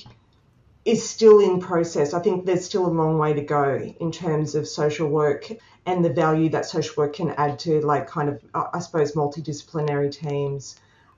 [0.86, 2.14] is still in process.
[2.14, 5.52] I think there's still a long way to go in terms of social work
[5.86, 10.12] and the value that social work can add to, like, kind of, I suppose, multidisciplinary
[10.12, 10.78] teams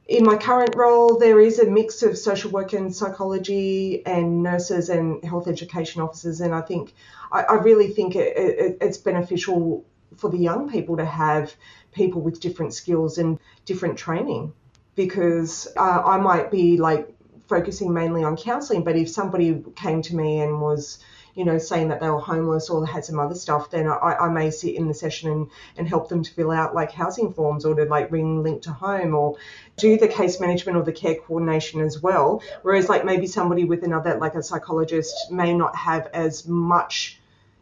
[0.10, 4.89] in my current role, there is a mix of social work and psychology and nurses
[4.89, 6.41] and health education officers.
[6.41, 6.95] And I think,
[7.32, 9.86] I, I really think it, it, it's beneficial
[10.17, 11.54] for the young people to have
[11.91, 14.52] people with different skills and different training
[14.95, 17.08] because uh, I might be like
[17.48, 20.98] focusing mainly on counselling, but if somebody came to me and was
[21.36, 24.30] you know, saying that they were homeless or had some other stuff, then I, I
[24.30, 27.65] may sit in the session and, and help them to fill out like housing forms
[27.65, 29.38] or to like ring Link2home or
[29.78, 32.42] do the case management or the care coordination as well.
[32.62, 37.20] Whereas like maybe somebody with another, like a psychologist, may not have as much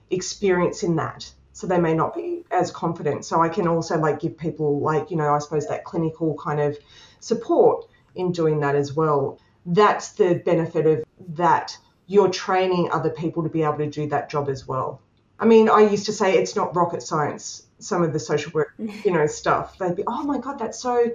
[0.09, 3.25] experience in that so they may not be as confident.
[3.25, 6.59] So I can also like give people like, you know, I suppose that clinical kind
[6.59, 6.77] of
[7.19, 9.39] support in doing that as well.
[9.65, 11.03] That's the benefit of
[11.35, 11.75] that
[12.07, 15.01] you're training other people to be able to do that job as well.
[15.39, 18.73] I mean, I used to say it's not rocket science, some of the social work,
[18.77, 19.77] you know, stuff.
[19.77, 21.11] They'd be, oh my God, that's so,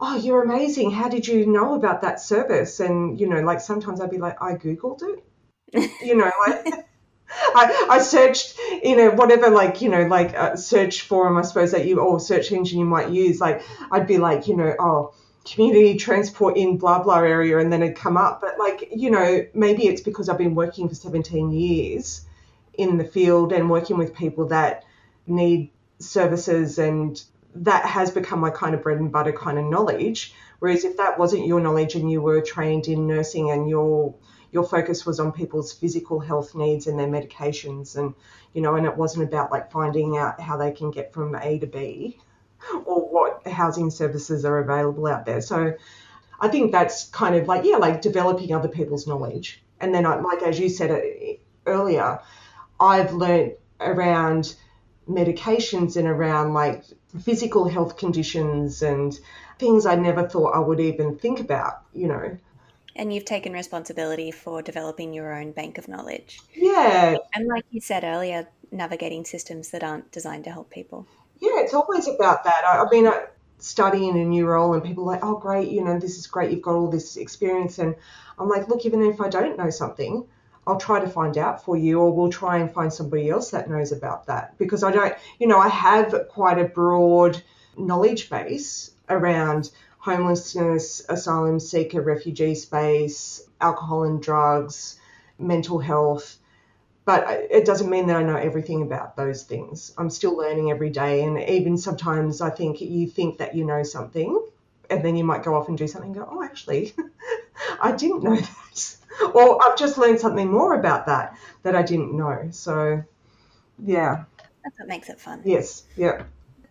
[0.00, 0.92] oh, you're amazing.
[0.92, 2.80] How did you know about that service?
[2.80, 5.90] And, you know, like sometimes I'd be like, I Googled it.
[6.02, 6.66] you know, like.
[7.34, 11.72] I, I searched, you know, whatever, like, you know, like a search forum, I suppose
[11.72, 13.40] that you, or search engine you might use.
[13.40, 17.82] Like, I'd be like, you know, oh, community transport in blah blah area and then
[17.82, 18.40] it'd come up.
[18.40, 22.24] But like you know maybe it's because i've been working for 17 years
[22.74, 24.84] in the field and working with people that
[25.26, 27.22] need services and
[27.54, 30.34] that has become my kind of bread and butter kind of knowledge.
[30.58, 34.14] Whereas if that wasn't your knowledge and you were trained in nursing and your
[34.52, 38.14] your focus was on people's physical health needs and their medications and
[38.52, 41.58] you know and it wasn't about like finding out how they can get from a
[41.58, 42.18] to b
[42.84, 45.40] or what housing services are available out there.
[45.40, 45.74] So
[46.40, 49.62] I think that's kind of like, yeah, like developing other people's knowledge.
[49.80, 51.00] And then, I, like as you said uh,
[51.66, 52.20] earlier,
[52.80, 54.54] I've learned around
[55.08, 56.84] medications and around like
[57.22, 59.18] physical health conditions and
[59.58, 62.38] things I never thought I would even think about, you know.
[62.94, 66.40] And you've taken responsibility for developing your own bank of knowledge.
[66.54, 67.16] Yeah.
[67.34, 71.06] And like you said earlier, navigating systems that aren't designed to help people
[71.62, 72.64] it's always about that.
[72.66, 73.10] I, I mean,
[73.58, 76.50] studying a new role and people are like, oh, great, you know, this is great.
[76.50, 77.78] You've got all this experience.
[77.78, 77.94] And
[78.38, 80.26] I'm like, look, even if I don't know something,
[80.66, 83.68] I'll try to find out for you, or we'll try and find somebody else that
[83.68, 84.56] knows about that.
[84.58, 87.42] Because I don't, you know, I have quite a broad
[87.76, 94.98] knowledge base around homelessness, asylum seeker, refugee space, alcohol and drugs,
[95.38, 96.38] mental health
[97.04, 99.92] but it doesn't mean that I know everything about those things.
[99.98, 101.24] I'm still learning every day.
[101.24, 104.40] And even sometimes I think you think that you know something,
[104.88, 106.94] and then you might go off and do something and go, oh, actually,
[107.80, 108.96] I didn't know that.
[109.34, 112.48] or I've just learned something more about that that I didn't know.
[112.52, 113.02] So,
[113.84, 114.24] yeah.
[114.62, 115.42] That's what makes it fun.
[115.44, 116.22] Yes, yeah.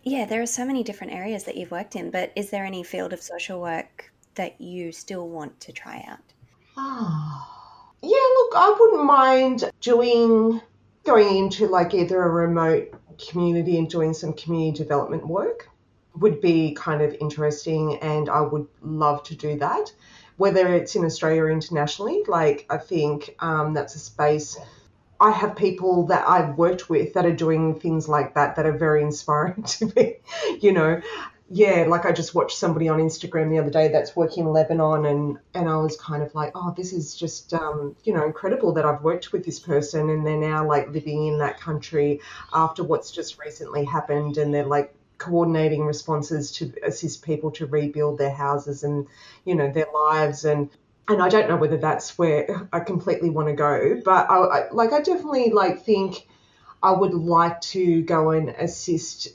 [0.02, 2.82] Yeah, there are so many different areas that you've worked in, but is there any
[2.82, 6.18] field of social work that you still want to try out?
[6.76, 7.61] Ah.
[8.02, 10.60] Yeah, look, I wouldn't mind doing
[11.04, 12.94] going into like either a remote
[13.28, 15.68] community and doing some community development work.
[16.16, 19.92] would be kind of interesting, and I would love to do that.
[20.36, 24.58] Whether it's in Australia or internationally, like I think um, that's a space.
[25.20, 28.76] I have people that I've worked with that are doing things like that that are
[28.76, 30.16] very inspiring to me.
[30.60, 31.00] You know,
[31.54, 35.04] yeah, like I just watched somebody on Instagram the other day that's working in Lebanon,
[35.04, 38.72] and and I was kind of like, oh, this is just um, you know incredible
[38.72, 42.20] that I've worked with this person, and they're now like living in that country
[42.54, 48.16] after what's just recently happened, and they're like coordinating responses to assist people to rebuild
[48.16, 49.06] their houses and
[49.44, 50.46] you know their lives.
[50.46, 50.70] And
[51.06, 54.70] and I don't know whether that's where I completely want to go, but I, I
[54.70, 56.26] like I definitely like think
[56.82, 59.28] I would like to go and assist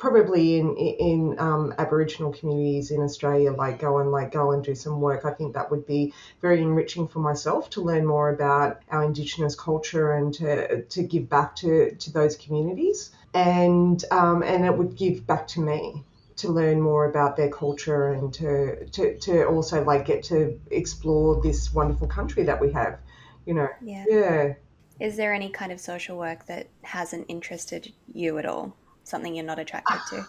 [0.00, 4.74] probably in in um, Aboriginal communities in Australia, like go and like go and do
[4.74, 5.24] some work.
[5.26, 9.54] I think that would be very enriching for myself to learn more about our Indigenous
[9.54, 14.96] culture and to to give back to to those communities, and um, and it would
[14.96, 16.02] give back to me
[16.36, 21.42] to learn more about their culture and to, to to also like get to explore
[21.42, 22.98] this wonderful country that we have,
[23.44, 23.68] you know.
[23.82, 24.04] Yeah.
[24.08, 24.54] Yeah.
[24.98, 28.74] Is there any kind of social work that hasn't interested you at all?
[29.04, 30.26] Something you're not attracted to?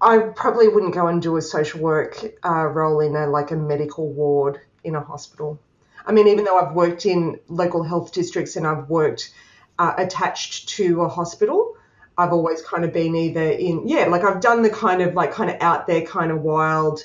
[0.00, 3.56] I probably wouldn't go and do a social work uh, role in a like a
[3.56, 5.60] medical ward in a hospital.
[6.04, 9.32] I mean, even though I've worked in local health districts and I've worked
[9.78, 11.76] uh, attached to a hospital,
[12.18, 15.32] I've always kind of been either in yeah, like I've done the kind of like
[15.32, 17.04] kind of out there kind of wild,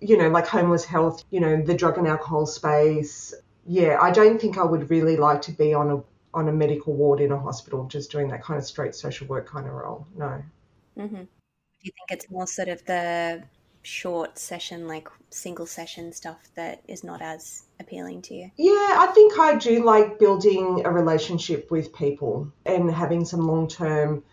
[0.00, 3.34] you know, like homeless health, you know, the drug and alcohol space.
[3.66, 6.02] Yeah, I don't think I would really like to be on a
[6.34, 9.48] on a medical ward in a hospital, just doing that kind of straight social work
[9.48, 10.06] kind of role.
[10.16, 10.42] No.
[10.98, 11.14] Mm-hmm.
[11.14, 13.42] Do you think it's more sort of the
[13.82, 18.50] short session, like single session stuff that is not as appealing to you?
[18.56, 23.68] Yeah, I think I do like building a relationship with people and having some long
[23.68, 24.24] term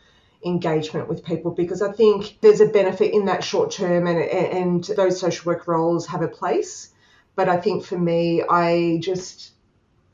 [0.44, 4.84] engagement with people because I think there's a benefit in that short term and, and
[4.84, 6.90] those social work roles have a place.
[7.36, 9.52] But I think for me, I just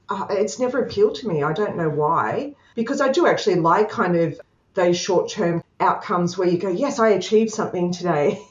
[0.10, 1.43] uh, it's never appealed to me.
[1.43, 4.39] I don't know why, because I do actually like kind of
[4.74, 8.41] those short term outcomes where you go, yes, I achieved something today.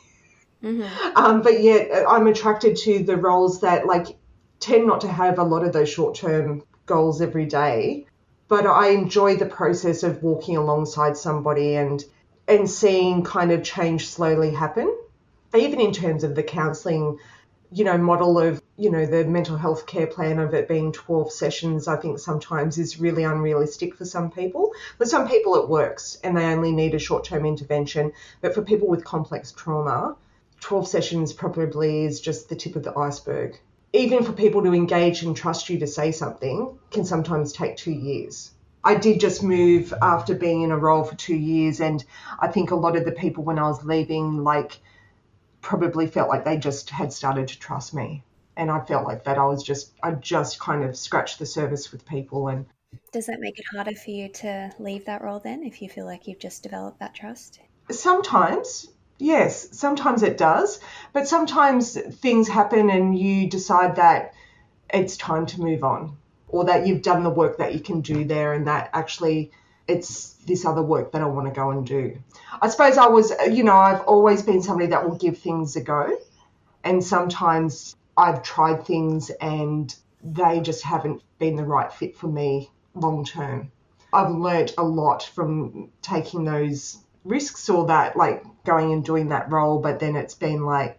[0.63, 1.13] Mm-hmm.
[1.17, 4.07] Um, but yet uh, I'm attracted to the roles that like
[4.59, 8.07] tend not to have a lot of those short term goals every day.
[8.49, 12.05] But I enjoy the process of walking alongside somebody and
[12.49, 14.95] and seeing kind of change slowly happen.
[15.55, 17.19] Even in terms of the counselling
[17.71, 21.33] you know, model of, you know, the mental health care plan of it being 12
[21.33, 24.73] sessions, I think sometimes is really unrealistic for some people.
[24.99, 28.13] For some people, it works and they only need a short term intervention.
[28.41, 30.17] But for people with complex trauma,
[30.61, 33.59] 12 sessions probably is just the tip of the iceberg.
[33.93, 37.93] Even for people to engage and trust you to say something can sometimes take two
[37.93, 38.51] years.
[38.85, 42.05] I did just move after being in a role for two years, and
[42.39, 44.79] I think a lot of the people when I was leaving, like,
[45.67, 48.23] probably felt like they just had started to trust me.
[48.57, 51.91] And I felt like that I was just, I just kind of scratched the surface
[51.91, 52.47] with people.
[52.47, 52.67] And
[53.13, 56.07] does that make it harder for you to leave that role then if you feel
[56.07, 57.59] like you've just developed that trust?
[57.91, 58.89] Sometimes,
[59.19, 60.79] yes, sometimes it does.
[61.13, 64.35] But sometimes things happen and you decide that
[64.89, 68.25] it's time to move on or that you've done the work that you can do
[68.25, 69.51] there and that actually
[69.89, 72.19] it's this other work that I want to go and do.
[72.61, 75.81] I suppose I was, you know, I've always been somebody that will give things a
[75.81, 76.17] go.
[76.85, 82.71] And sometimes I've tried things and they just haven't been the right fit for me
[82.95, 83.71] long term.
[84.13, 89.51] I've learnt a lot from taking those risks or that, like going and doing that
[89.51, 90.99] role, but then it's been like,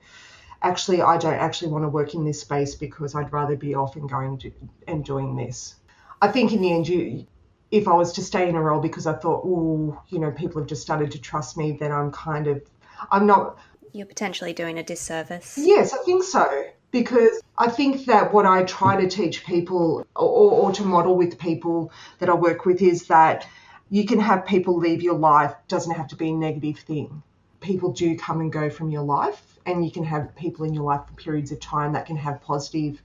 [0.62, 3.96] actually, I don't actually want to work in this space because I'd rather be off
[3.96, 4.54] and going
[4.88, 5.76] and doing this.
[6.22, 7.26] I think in the end, you
[7.72, 10.62] if I was to stay in a role because I thought, oh, you know, people
[10.62, 12.64] have just started to trust me, then I'm kind of,
[13.12, 13.58] I'm not.
[13.92, 15.58] You're potentially doing a disservice.
[15.58, 16.66] Yes, I think so.
[16.92, 21.38] Because I think that what I try to teach people or, or to model with
[21.38, 23.46] people that I work with is that
[23.90, 27.24] you can have people leave your life, doesn't have to be a negative thing.
[27.60, 30.84] People do come and go from your life, and you can have people in your
[30.84, 33.02] life for periods of time that can have positive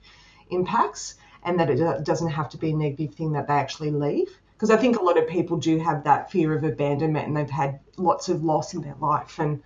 [0.49, 4.29] impacts, and that it doesn't have to be a negative thing that they actually leave
[4.53, 7.49] because I think a lot of people do have that fear of abandonment and they've
[7.49, 9.39] had lots of loss in their life.
[9.39, 9.61] And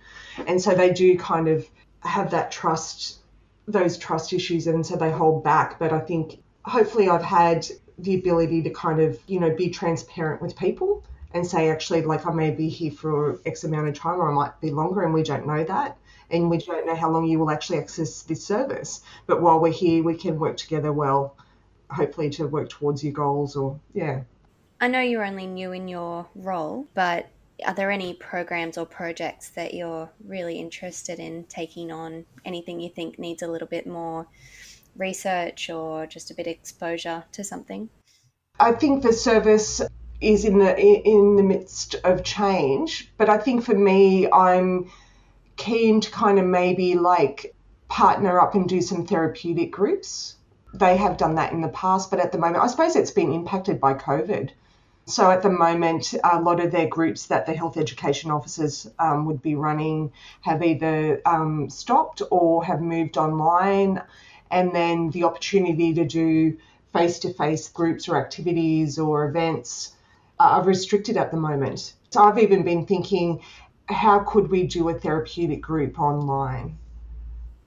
[0.46, 1.68] and so they do kind of
[2.00, 3.18] have that trust
[3.66, 5.78] those trust issues and so they hold back.
[5.78, 7.66] But I think hopefully I've had
[7.98, 12.26] the ability to kind of you know be transparent with people and say actually like
[12.26, 15.12] I may be here for X amount of time or I might be longer and
[15.12, 15.96] we don't know that.
[16.30, 19.00] And we don't know how long you will actually access this service.
[19.26, 21.36] But while we're here we can work together well
[21.90, 24.22] hopefully to work towards your goals or yeah
[24.80, 27.28] I know you're only new in your role, but
[27.66, 32.24] Are there any programs or projects that you're really interested in taking on?
[32.44, 34.28] Anything you think needs a little bit more
[34.96, 37.88] research or just a bit of exposure to something?
[38.60, 39.80] I think the service
[40.20, 44.90] is in the in the midst of change, but I think for me, I'm
[45.56, 47.54] keen to kind of maybe like
[47.88, 50.36] partner up and do some therapeutic groups.
[50.74, 53.32] They have done that in the past, but at the moment, I suppose it's been
[53.32, 54.50] impacted by COVID.
[55.08, 59.24] So at the moment, a lot of their groups that the health education officers um,
[59.24, 64.02] would be running have either um, stopped or have moved online.
[64.50, 66.58] And then the opportunity to do
[66.92, 69.92] face to face groups or activities or events
[70.38, 71.94] are restricted at the moment.
[72.10, 73.40] So I've even been thinking,
[73.86, 76.76] how could we do a therapeutic group online?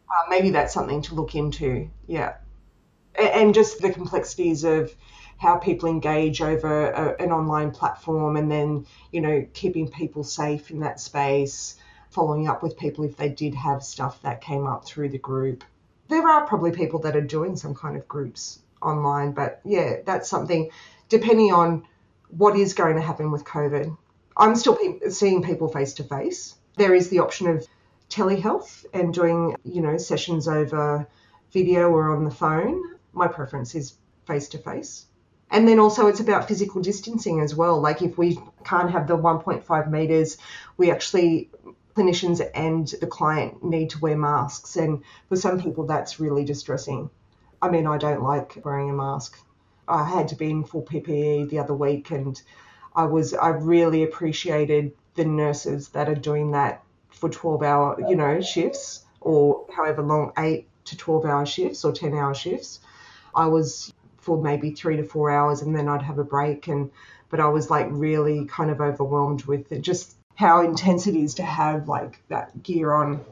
[0.07, 1.89] Uh, maybe that's something to look into.
[2.05, 2.35] Yeah.
[3.19, 4.95] And just the complexities of
[5.41, 10.69] how people engage over a, an online platform and then, you know, keeping people safe
[10.69, 11.77] in that space,
[12.11, 15.63] following up with people if they did have stuff that came up through the group.
[16.09, 20.29] There are probably people that are doing some kind of groups online, but yeah, that's
[20.29, 20.69] something
[21.09, 21.87] depending on
[22.29, 23.97] what is going to happen with COVID.
[24.37, 26.53] I'm still pe- seeing people face to face.
[26.77, 27.67] There is the option of
[28.11, 31.07] telehealth and doing, you know, sessions over
[31.51, 32.79] video or on the phone.
[33.11, 33.95] My preference is
[34.27, 35.07] face to face.
[35.51, 37.79] And then also it's about physical distancing as well.
[37.79, 40.37] Like if we can't have the 1.5 meters,
[40.77, 41.49] we actually
[41.95, 44.77] clinicians and the client need to wear masks.
[44.77, 47.09] And for some people, that's really distressing.
[47.61, 49.37] I mean, I don't like wearing a mask.
[49.87, 52.41] I had to be in full PPE the other week, and
[52.95, 58.15] I was I really appreciated the nurses that are doing that for 12 hour, you
[58.15, 62.79] know, shifts or however long, eight to 12 hour shifts or 10 hour shifts.
[63.35, 66.89] I was for maybe three to four hours and then I'd have a break and
[67.29, 71.33] but I was like really kind of overwhelmed with it, just how intense it is
[71.35, 73.23] to have like that gear on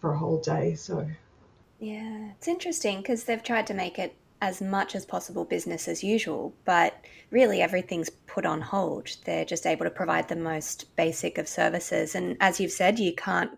[0.00, 0.74] for a whole day.
[0.74, 1.08] So
[1.78, 6.04] yeah, it's interesting because they've tried to make it as much as possible business as
[6.04, 6.94] usual, but
[7.30, 9.08] really everything's put on hold.
[9.24, 12.14] They're just able to provide the most basic of services.
[12.14, 13.50] And as you've said, you can't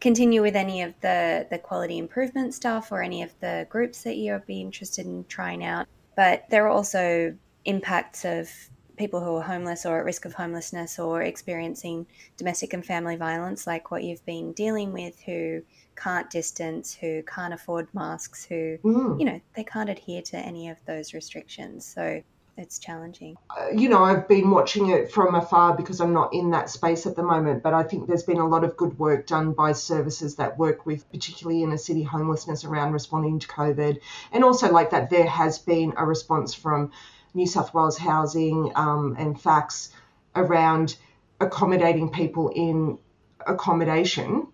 [0.00, 4.16] continue with any of the, the quality improvement stuff or any of the groups that
[4.16, 5.86] you'll be interested in trying out.
[6.18, 8.50] But there are also impacts of
[8.96, 13.68] people who are homeless or at risk of homelessness or experiencing domestic and family violence,
[13.68, 15.62] like what you've been dealing with, who
[15.94, 19.16] can't distance, who can't afford masks, who, mm.
[19.16, 21.86] you know, they can't adhere to any of those restrictions.
[21.86, 22.20] So
[22.58, 23.36] it's challenging.
[23.48, 27.06] Uh, you know, I've been watching it from afar because I'm not in that space
[27.06, 29.72] at the moment, but I think there's been a lot of good work done by
[29.72, 34.00] services that work with, particularly inner city homelessness, around responding to COVID.
[34.32, 36.90] And also, like that, there has been a response from
[37.32, 39.90] New South Wales Housing um, and FACS
[40.34, 40.96] around
[41.40, 42.98] accommodating people in
[43.46, 44.48] accommodation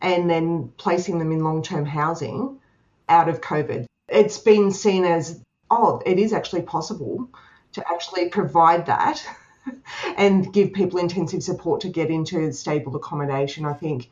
[0.00, 2.58] and then placing them in long term housing
[3.08, 3.84] out of COVID.
[4.08, 5.40] It's been seen as,
[5.70, 7.28] oh, it is actually possible
[7.72, 9.24] to actually provide that
[10.16, 13.64] and give people intensive support to get into stable accommodation.
[13.64, 14.10] I think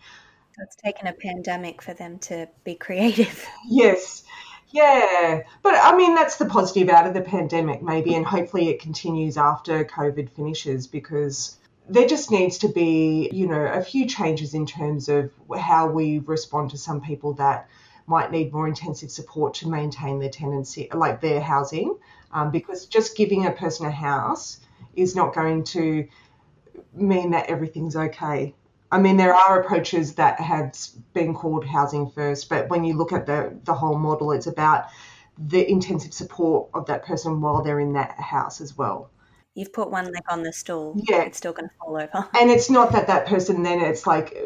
[0.60, 3.46] it's taken a pandemic for them to be creative.
[3.68, 4.24] Yes.
[4.70, 5.42] Yeah.
[5.62, 9.38] But I mean, that's the positive out of the pandemic, maybe, and hopefully it continues
[9.38, 11.56] after COVID finishes because
[11.88, 16.18] there just needs to be, you know, a few changes in terms of how we
[16.18, 17.68] respond to some people that
[18.08, 21.96] might need more intensive support to maintain their tenancy, like their housing,
[22.32, 24.60] um, because just giving a person a house
[24.96, 26.08] is not going to
[26.94, 28.54] mean that everything's okay.
[28.90, 30.74] I mean, there are approaches that have
[31.12, 34.86] been called housing first, but when you look at the, the whole model, it's about
[35.36, 39.10] the intensive support of that person while they're in that house as well.
[39.54, 42.28] You've put one leg on the stool, yeah, it's still going to fall over.
[42.40, 44.36] And it's not that that person then it's like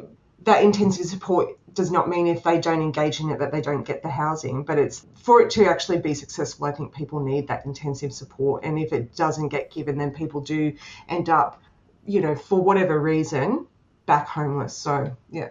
[0.45, 3.85] that intensive support does not mean if they don't engage in it that they don't
[3.85, 6.67] get the housing, but it's for it to actually be successful.
[6.67, 10.41] I think people need that intensive support, and if it doesn't get given, then people
[10.41, 10.75] do
[11.09, 11.63] end up,
[12.05, 13.67] you know, for whatever reason,
[14.07, 14.77] back homeless.
[14.77, 15.51] So yeah,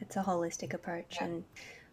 [0.00, 1.26] it's a holistic approach, yeah.
[1.26, 1.44] and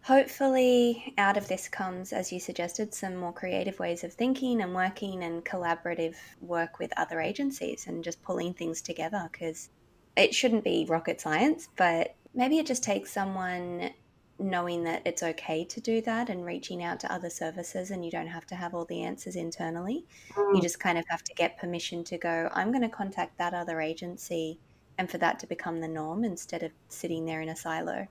[0.04, 4.74] hopefully, out of this comes, as you suggested, some more creative ways of thinking and
[4.74, 9.70] working, and collaborative work with other agencies, and just pulling things together because
[10.16, 13.92] it shouldn't be rocket science, but maybe it just takes someone
[14.38, 18.12] knowing that it's okay to do that and reaching out to other services and you
[18.12, 20.06] don't have to have all the answers internally.
[20.34, 20.56] Mm.
[20.56, 23.54] You just kind of have to get permission to go, I'm going to contact that
[23.54, 24.60] other agency
[24.98, 28.08] and for that to become the norm instead of sitting there in a silo.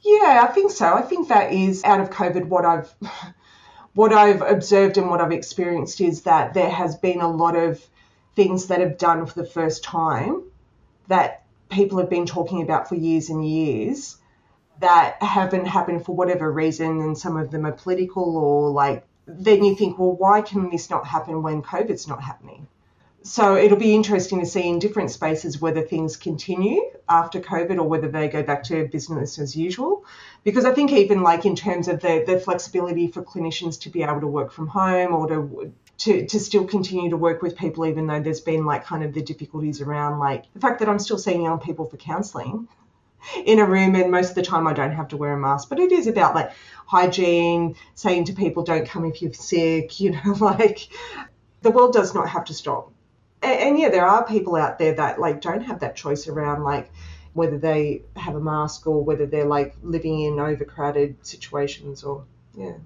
[0.00, 0.92] Yeah, I think so.
[0.92, 2.92] I think that is out of COVID what I've
[3.94, 7.84] what I've observed and what I've experienced is that there has been a lot of
[8.34, 10.42] things that have done for the first time
[11.06, 11.43] that
[11.74, 14.16] people have been talking about for years and years
[14.80, 19.64] that haven't happened for whatever reason, and some of them are political or like, then
[19.64, 22.66] you think, well, why can this not happen when COVID's not happening?
[23.22, 27.84] So it'll be interesting to see in different spaces whether things continue after COVID or
[27.84, 30.04] whether they go back to business as usual.
[30.42, 34.02] Because I think even like in terms of the, the flexibility for clinicians to be
[34.02, 37.86] able to work from home or to to, to still continue to work with people
[37.86, 40.98] even though there's been like kind of the difficulties around like the fact that I'm
[40.98, 42.68] still seeing young people for counselling
[43.44, 45.68] in a room and most of the time I don't have to wear a mask.
[45.68, 46.52] But it is about like
[46.86, 50.88] hygiene, saying to people don't come if you're sick, you know, like
[51.62, 52.92] the world does not have to stop.
[53.42, 56.62] And, and yeah, there are people out there that like don't have that choice around
[56.62, 56.90] like
[57.32, 62.24] whether they have a mask or whether they're like living in overcrowded situations or
[62.56, 62.76] yeah.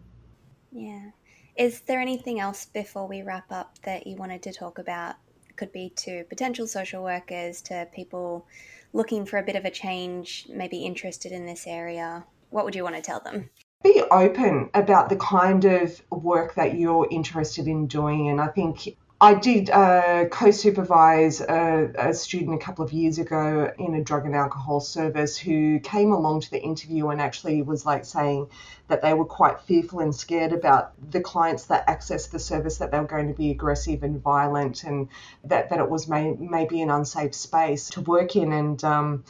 [0.73, 1.11] Yeah.
[1.59, 5.17] Is there anything else before we wrap up that you wanted to talk about?
[5.59, 8.47] could be to potential social workers, to people
[8.95, 12.25] looking for a bit of a change, maybe interested in this area.
[12.51, 13.51] What would you want to tell them?
[13.83, 18.29] Be open about the kind of work that you're interested in doing.
[18.29, 23.19] And I think I did uh, co supervise a, a, student a couple of years
[23.19, 27.63] ago in a drug and alcohol service who came along to the interview and actually
[27.63, 28.49] was like saying
[28.87, 32.93] that they were quite fearful and scared about the clients that access the service, that
[32.93, 35.09] they were going to be aggressive and violent, and
[35.43, 38.53] that, that it was may, maybe an unsafe space to work in.
[38.53, 39.25] And um,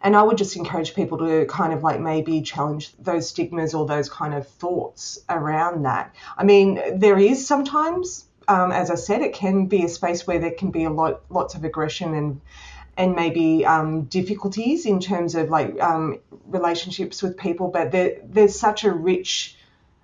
[0.00, 3.86] and I would just encourage people to kind of like maybe challenge those stigmas or
[3.86, 6.14] those kind of thoughts around that.
[6.36, 10.38] I mean, there is sometimes um, as I said, it can be a space where
[10.38, 12.40] there can be a lot, lots of aggression and
[12.96, 17.68] and maybe um, difficulties in terms of like um, relationships with people.
[17.68, 19.56] But there, there's such a rich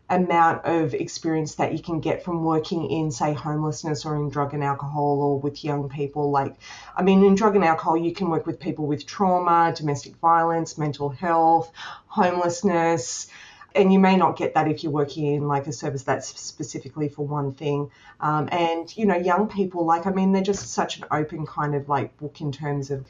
[0.08, 4.54] amount of experience that you can get from working in, say, homelessness or in drug
[4.54, 6.32] and alcohol or with young people.
[6.32, 6.56] Like,
[6.96, 10.76] I mean, in drug and alcohol, you can work with people with trauma, domestic violence,
[10.76, 11.70] mental health,
[12.08, 13.28] homelessness
[13.74, 17.08] and you may not get that if you're working in like a service that's specifically
[17.08, 17.90] for one thing.
[18.20, 21.74] Um, and you know, young people, like I mean, they're just such an open kind
[21.74, 23.06] of like book in terms of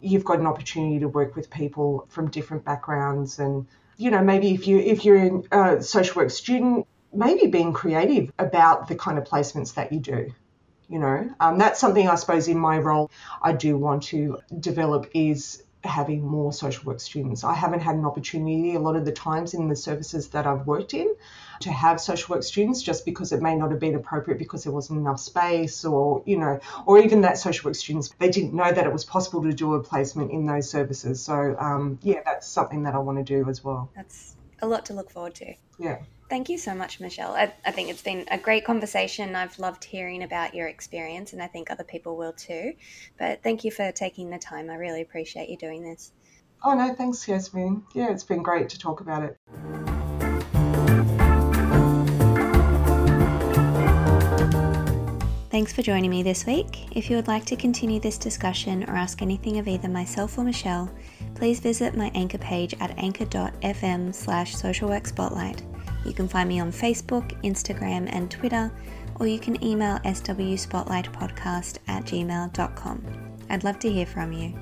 [0.00, 4.52] you've got an opportunity to work with people from different backgrounds, and you know, maybe
[4.52, 9.24] if you if you're a social work student, maybe being creative about the kind of
[9.24, 10.32] placements that you do
[10.88, 15.08] you know um, that's something i suppose in my role i do want to develop
[15.14, 17.44] is having more social work students.
[17.44, 20.66] I haven't had an opportunity a lot of the times in the services that I've
[20.66, 21.14] worked in
[21.60, 24.72] to have social work students just because it may not have been appropriate because there
[24.72, 28.70] wasn't enough space or, you know, or even that social work students, they didn't know
[28.70, 31.22] that it was possible to do a placement in those services.
[31.22, 33.90] So, um, yeah, that's something that I want to do as well.
[33.94, 35.54] That's a lot to look forward to.
[35.78, 35.98] Yeah.
[36.32, 37.32] Thank you so much, Michelle.
[37.32, 39.36] I, I, think it's been a great conversation.
[39.36, 42.72] I've loved hearing about your experience, and I think other people will too.
[43.18, 44.70] But thank you for taking the time.
[44.70, 46.12] I really appreciate you doing this.
[46.64, 47.82] Oh, no, thanks, Yasmin.
[47.94, 49.36] Yeah, it's been great to talk about it.
[55.50, 56.96] Thanks for joining me this week.
[56.96, 60.44] If you would like to continue this discussion or ask anything of either myself or
[60.44, 60.90] Michelle,
[61.34, 65.71] please visit my anchor page at anchor.fm slash socialworkspotlight.
[66.04, 68.72] You can find me on Facebook, Instagram, and Twitter,
[69.20, 73.04] or you can email swspotlightpodcast at gmail.com.
[73.50, 74.54] I'd love to hear from you.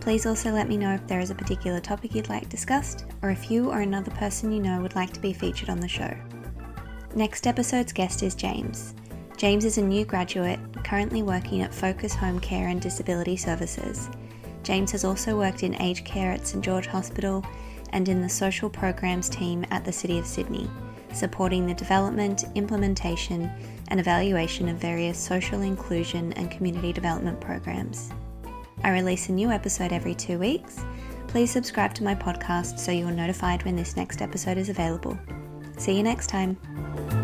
[0.00, 3.30] Please also let me know if there is a particular topic you'd like discussed, or
[3.30, 6.12] if you or another person you know would like to be featured on the show.
[7.14, 8.94] Next episode's guest is James.
[9.36, 14.08] James is a new graduate currently working at Focus Home Care and Disability Services.
[14.62, 17.44] James has also worked in aged care at St George Hospital
[17.90, 20.68] and in the social programs team at the City of Sydney,
[21.14, 23.50] supporting the development, implementation,
[23.88, 28.10] and evaluation of various social inclusion and community development programs.
[28.84, 30.84] I release a new episode every two weeks.
[31.28, 35.18] Please subscribe to my podcast so you are notified when this next episode is available.
[35.78, 37.21] See you next time.